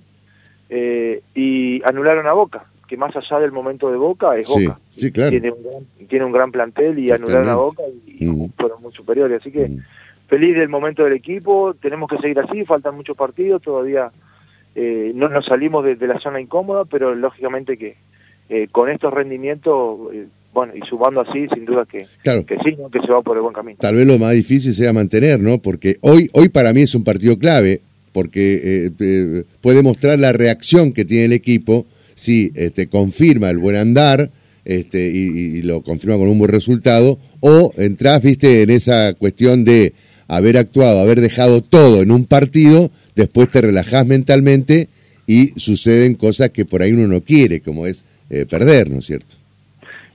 eh, 0.70 1.22
y 1.34 1.82
anularon 1.86 2.28
a 2.28 2.34
Boca, 2.34 2.65
que 2.88 2.98
más 2.98 3.15
allá 3.15 3.39
del 3.39 3.52
momento 3.52 3.89
de 3.89 3.98
Boca 3.98 4.38
es 4.38 4.48
Boca. 4.48 4.80
Sí, 4.93 5.12
claro. 5.12 5.32
tiene, 5.32 5.52
un 5.52 5.63
gran, 5.63 6.08
tiene 6.08 6.26
un 6.26 6.32
gran 6.32 6.52
plantel 6.52 7.00
y 7.00 7.12
anularon 7.12 7.50
a 7.50 7.56
Boca 7.56 7.84
y, 8.06 8.28
fueron 8.58 8.82
muy 8.82 8.91
superiores. 8.91 9.39
Así 9.39 9.52
que 9.52 9.70
feliz 10.28 10.56
del 10.56 10.70
momento 10.70 11.04
del 11.04 11.13
equipo, 11.13 11.74
tenemos 11.74 12.10
que 12.10 12.18
seguir 12.18 12.40
así, 12.40 12.66
faltan 12.66 12.96
muchos 12.96 13.18
partidos, 13.18 13.62
todavía 13.62 14.12
eh, 14.76 15.12
no 15.16 15.30
nos 15.30 15.46
salimos 15.46 15.84
de, 15.84 15.96
la 16.08 16.20
zona 16.20 16.40
incómoda, 16.40 16.86
pero 16.86 17.16
lógicamente 17.16 17.78
que 17.78 17.96
eh, 18.50 18.68
con 18.72 18.90
estos 18.90 19.13
rendimientos, 19.13 20.13
eh, 20.13 20.28
bueno, 20.54 20.74
y 20.76 20.86
sumando 20.88 21.22
así, 21.22 21.48
sin 21.54 21.66
duda 21.66 21.86
que, 21.90 22.06
que 22.24 22.58
sí, 22.63 22.78
que 22.92 23.00
se 23.02 23.12
va 23.12 23.22
por 23.22 23.38
el 23.38 23.44
buen 23.44 23.54
camino. 23.54 23.78
Tal 23.80 23.96
vez 23.96 24.08
lo 24.08 24.20
más 24.20 24.34
difícil 24.34 24.74
sea 24.74 24.94
mantener, 24.94 25.40
¿no? 25.40 25.60
Porque 25.60 25.98
hoy, 26.02 26.30
hoy 26.34 26.50
para 26.50 26.74
mí 26.74 26.82
es 26.82 26.94
un 26.96 27.04
partido 27.04 27.38
clave, 27.40 27.82
porque 28.12 28.92
puede 29.62 29.84
mostrar 29.84 30.20
la 30.20 30.34
reacción 30.34 30.92
que 30.92 31.06
tiene 31.06 31.26
el 31.26 31.34
equipo 31.34 31.86
si 32.16 32.52
este, 32.56 32.88
confirma 32.88 33.50
el 33.50 33.60
buen 33.60 33.76
andar, 33.76 34.32
este, 34.66 35.10
y, 35.10 35.58
y, 35.58 35.62
lo 35.62 35.82
confirma 35.82 36.18
con 36.18 36.28
un 36.28 36.40
buen 36.40 36.52
resultado, 36.52 37.20
o 37.40 37.72
entras, 37.78 38.22
viste, 38.22 38.63
en 38.63 38.72
esa 38.72 39.13
cuestión 39.13 39.63
de 39.63 39.94
haber 40.28 40.58
actuado, 40.58 41.02
haber 41.02 41.22
dejado 41.22 41.62
todo 41.62 42.02
en 42.02 42.12
un 42.12 42.26
partido, 42.26 42.92
después 43.16 43.50
te 43.50 43.62
relajás 43.62 44.06
mentalmente 44.06 44.90
y 45.26 45.48
suceden 45.60 46.16
cosas 46.16 46.50
que 46.50 46.66
por 46.66 46.82
ahí 46.82 46.94
uno 46.94 47.08
no 47.08 47.22
quiere, 47.22 47.62
como 47.62 47.86
es 47.86 48.04
eh, 48.30 48.46
perder, 48.46 48.90
¿no 48.90 49.00
es 49.00 49.06
cierto? 49.06 49.36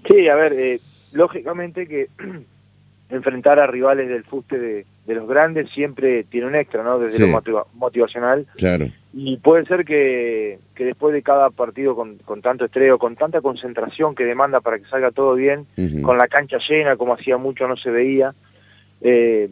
Sí, 0.08 0.28
a 0.28 0.34
ver, 0.34 0.52
eh, 0.54 0.80
lógicamente 1.12 1.86
que 1.86 2.08
enfrentar 3.10 3.58
a 3.58 3.66
rivales 3.66 4.08
del 4.08 4.24
fuste 4.24 4.58
de, 4.58 4.86
los 5.06 5.28
grandes 5.28 5.68
siempre 5.70 6.24
tiene 6.24 6.46
un 6.46 6.54
extra, 6.54 6.82
¿no? 6.82 6.98
Desde 6.98 7.26
lo 7.26 7.66
motivacional. 7.74 8.46
Claro. 8.56 8.86
Y 9.12 9.36
puede 9.36 9.66
ser 9.66 9.84
que, 9.84 10.58
que 10.74 10.84
después 10.86 11.12
de 11.12 11.22
cada 11.22 11.50
partido 11.50 11.94
con, 11.94 12.16
con, 12.18 12.40
tanto 12.40 12.64
estreo, 12.64 12.98
con 12.98 13.14
tanta 13.14 13.42
concentración 13.42 14.14
que 14.14 14.24
demanda 14.24 14.60
para 14.60 14.78
que 14.78 14.86
salga 14.86 15.10
todo 15.10 15.34
bien, 15.34 15.66
con 16.02 16.16
la 16.16 16.28
cancha 16.28 16.56
llena, 16.66 16.96
como 16.96 17.12
hacía 17.12 17.36
mucho 17.36 17.68
no 17.68 17.76
se 17.76 17.90
veía, 17.90 18.34
eh, 19.02 19.50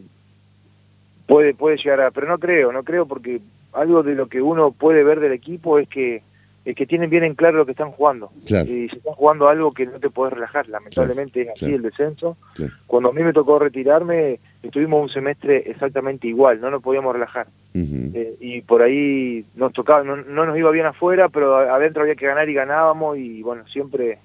puede, 1.31 1.53
puede 1.53 1.77
llegar 1.77 2.01
a, 2.01 2.11
pero 2.11 2.27
no 2.27 2.39
creo, 2.39 2.73
no 2.73 2.83
creo 2.83 3.05
porque 3.05 3.39
algo 3.71 4.03
de 4.03 4.15
lo 4.15 4.27
que 4.27 4.41
uno 4.41 4.71
puede 4.71 5.05
ver 5.05 5.21
del 5.21 5.31
equipo 5.31 5.79
es 5.79 5.87
que 5.87 6.23
es 6.63 6.75
que 6.75 6.85
tienen 6.85 7.09
bien 7.09 7.23
en 7.23 7.33
claro 7.33 7.57
lo 7.57 7.65
que 7.65 7.71
están 7.71 7.89
jugando. 7.89 8.29
Y 8.45 8.87
se 8.89 8.97
están 8.97 9.13
jugando 9.15 9.47
algo 9.47 9.71
que 9.71 9.87
no 9.87 9.99
te 9.99 10.11
puedes 10.11 10.33
relajar, 10.33 10.67
lamentablemente 10.67 11.41
es 11.41 11.49
así 11.49 11.73
el 11.73 11.81
descenso. 11.81 12.37
Cuando 12.85 13.09
a 13.09 13.13
mí 13.13 13.23
me 13.23 13.33
tocó 13.33 13.57
retirarme, 13.57 14.39
estuvimos 14.61 15.01
un 15.01 15.09
semestre 15.09 15.63
exactamente 15.65 16.27
igual, 16.27 16.59
no 16.59 16.69
nos 16.69 16.83
podíamos 16.83 17.13
relajar. 17.13 17.47
Eh, 17.73 18.35
y 18.41 18.61
por 18.61 18.83
ahí 18.83 19.45
nos 19.55 19.71
tocaba, 19.71 20.03
no, 20.03 20.17
nos 20.17 20.57
iba 20.57 20.69
bien 20.69 20.85
afuera, 20.85 21.29
pero 21.29 21.55
adentro 21.55 22.03
había 22.03 22.15
que 22.15 22.27
ganar 22.27 22.49
y 22.49 22.53
ganábamos 22.53 23.17
y 23.17 23.41
bueno, 23.41 23.65
siempre, 23.67 24.19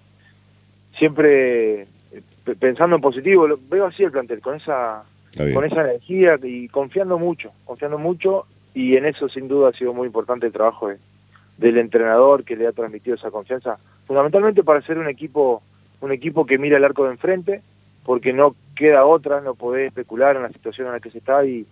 siempre 0.99 1.83
eh, 1.83 2.23
pensando 2.59 2.97
en 2.97 3.03
positivo, 3.03 3.49
veo 3.71 3.87
así 3.87 4.03
el 4.03 4.11
plantel, 4.11 4.41
con 4.41 4.57
esa 4.57 5.05
con 5.53 5.65
esa 5.65 5.83
energía 5.83 6.39
y 6.43 6.69
confiando 6.69 7.19
mucho, 7.19 7.53
confiando 7.65 7.99
mucho 7.99 8.47
y 8.75 8.97
en 8.97 9.07
eso 9.07 9.29
sin 9.29 9.49
duda 9.49 9.71
ha 9.71 9.73
sido 9.73 9.93
muy 9.95 10.07
importante 10.07 10.47
el 10.47 10.53
trabajo 10.53 10.91
del 11.59 11.79
entrenador 11.79 12.45
que 12.45 12.57
le 12.57 12.67
ha 12.67 12.73
transmitido 12.73 13.17
esa 13.17 13.31
confianza, 13.31 13.79
fundamentalmente 14.07 14.63
para 14.63 14.83
ser 14.83 14.99
un 14.99 15.09
equipo, 15.09 15.63
un 16.01 16.13
equipo 16.13 16.45
que 16.47 16.59
mira 16.59 16.77
el 16.77 16.85
arco 16.85 17.05
de 17.05 17.13
enfrente, 17.13 17.63
porque 18.05 18.33
no 18.33 18.55
queda 18.75 19.07
otra, 19.07 19.41
no 19.41 19.55
podés 19.55 19.89
especular 19.89 20.37
en 20.37 20.43
la 20.43 20.51
situación 20.51 20.87
en 20.89 20.93
la 20.95 21.01
que 21.01 21.11
se 21.11 21.19
está 21.19 21.45
y, 21.45 21.67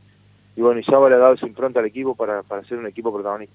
y 0.56 0.60
bueno, 0.60 0.80
Isaba 0.80 1.08
le 1.08 1.16
ha 1.16 1.18
dado 1.18 1.34
esa 1.34 1.46
impronta 1.46 1.80
al 1.80 1.86
equipo 1.86 2.14
para, 2.14 2.42
para 2.42 2.64
ser 2.64 2.78
un 2.78 2.86
equipo 2.86 3.12
protagonista. 3.12 3.54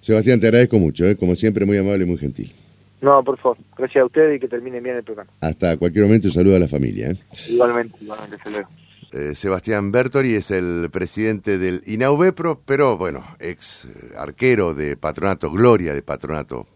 Sebastián, 0.00 0.38
te 0.38 0.46
agradezco 0.46 0.78
mucho, 0.78 1.04
¿eh? 1.06 1.16
como 1.16 1.34
siempre 1.34 1.66
muy 1.66 1.76
amable 1.76 2.04
y 2.04 2.06
muy 2.06 2.18
gentil. 2.18 2.54
No, 3.00 3.22
por 3.22 3.38
favor. 3.38 3.58
Gracias 3.76 4.02
a 4.02 4.06
ustedes 4.06 4.36
y 4.36 4.40
que 4.40 4.48
termine 4.48 4.80
bien 4.80 4.96
el 4.96 5.04
programa. 5.04 5.30
Hasta 5.40 5.76
cualquier 5.76 6.04
momento 6.04 6.28
y 6.28 6.30
saludo 6.30 6.56
a 6.56 6.58
la 6.58 6.68
familia. 6.68 7.10
¿eh? 7.10 7.16
Igualmente, 7.48 7.96
igualmente, 8.00 8.36
se 8.44 8.50
Eh, 9.10 9.34
Sebastián 9.34 9.90
Bertori 9.90 10.34
es 10.34 10.50
el 10.50 10.90
presidente 10.92 11.56
del 11.56 11.82
INAUBEPRO, 11.86 12.60
pero 12.66 12.98
bueno, 12.98 13.24
ex 13.38 13.86
eh, 13.86 14.12
arquero 14.18 14.74
de 14.74 14.98
Patronato, 14.98 15.50
gloria 15.50 15.94
de 15.94 16.02
Patronato, 16.02 16.66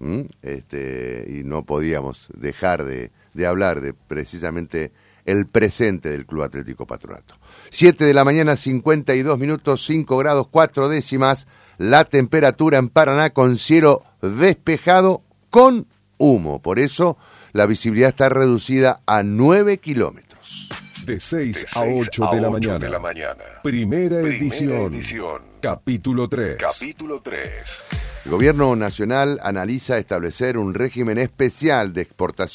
este, 0.40 1.27
y 1.29 1.45
no 1.45 1.64
podíamos 1.64 2.29
dejar 2.35 2.85
de, 2.85 3.11
de 3.35 3.47
hablar 3.47 3.83
de 3.83 3.92
precisamente 3.92 4.92
el 5.27 5.47
presente 5.47 6.09
del 6.09 6.25
Club 6.25 6.42
Atlético 6.45 6.87
Patronato. 6.87 7.35
7 7.68 8.05
de 8.05 8.14
la 8.14 8.25
mañana, 8.25 8.57
52 8.57 9.38
minutos, 9.38 9.85
5 9.85 10.16
grados 10.16 10.47
4 10.51 10.88
décimas, 10.88 11.47
la 11.77 12.05
temperatura 12.05 12.79
en 12.79 12.88
Paraná 12.88 13.31
con 13.31 13.59
cielo 13.59 14.05
despejado 14.23 15.23
con 15.51 15.87
humo. 16.16 16.62
Por 16.62 16.79
eso 16.79 17.18
la 17.53 17.66
visibilidad 17.66 18.09
está 18.09 18.31
reducida 18.31 19.01
a 19.07 19.23
9 19.23 19.79
kilómetros. 19.79 20.68
De 21.05 21.19
6, 21.19 21.67
a 21.75 21.83
8, 21.83 22.29
de, 22.33 22.41
la 22.41 22.51
mañana. 22.51 23.37
Primera, 23.62 24.21
edición. 24.21 25.01
Capítulo 25.61 26.29
3. 26.29 26.57
Capítulo 26.59 27.21
3. 27.21 27.49
El 28.25 28.31
gobierno 28.31 28.77
nacional 28.77 29.41
analiza 29.43 29.99
establecer 29.99 30.57
un 30.57 30.75
régimen 30.75 31.19
especial 31.19 31.93
de 31.93 32.03
exportación 32.03 32.53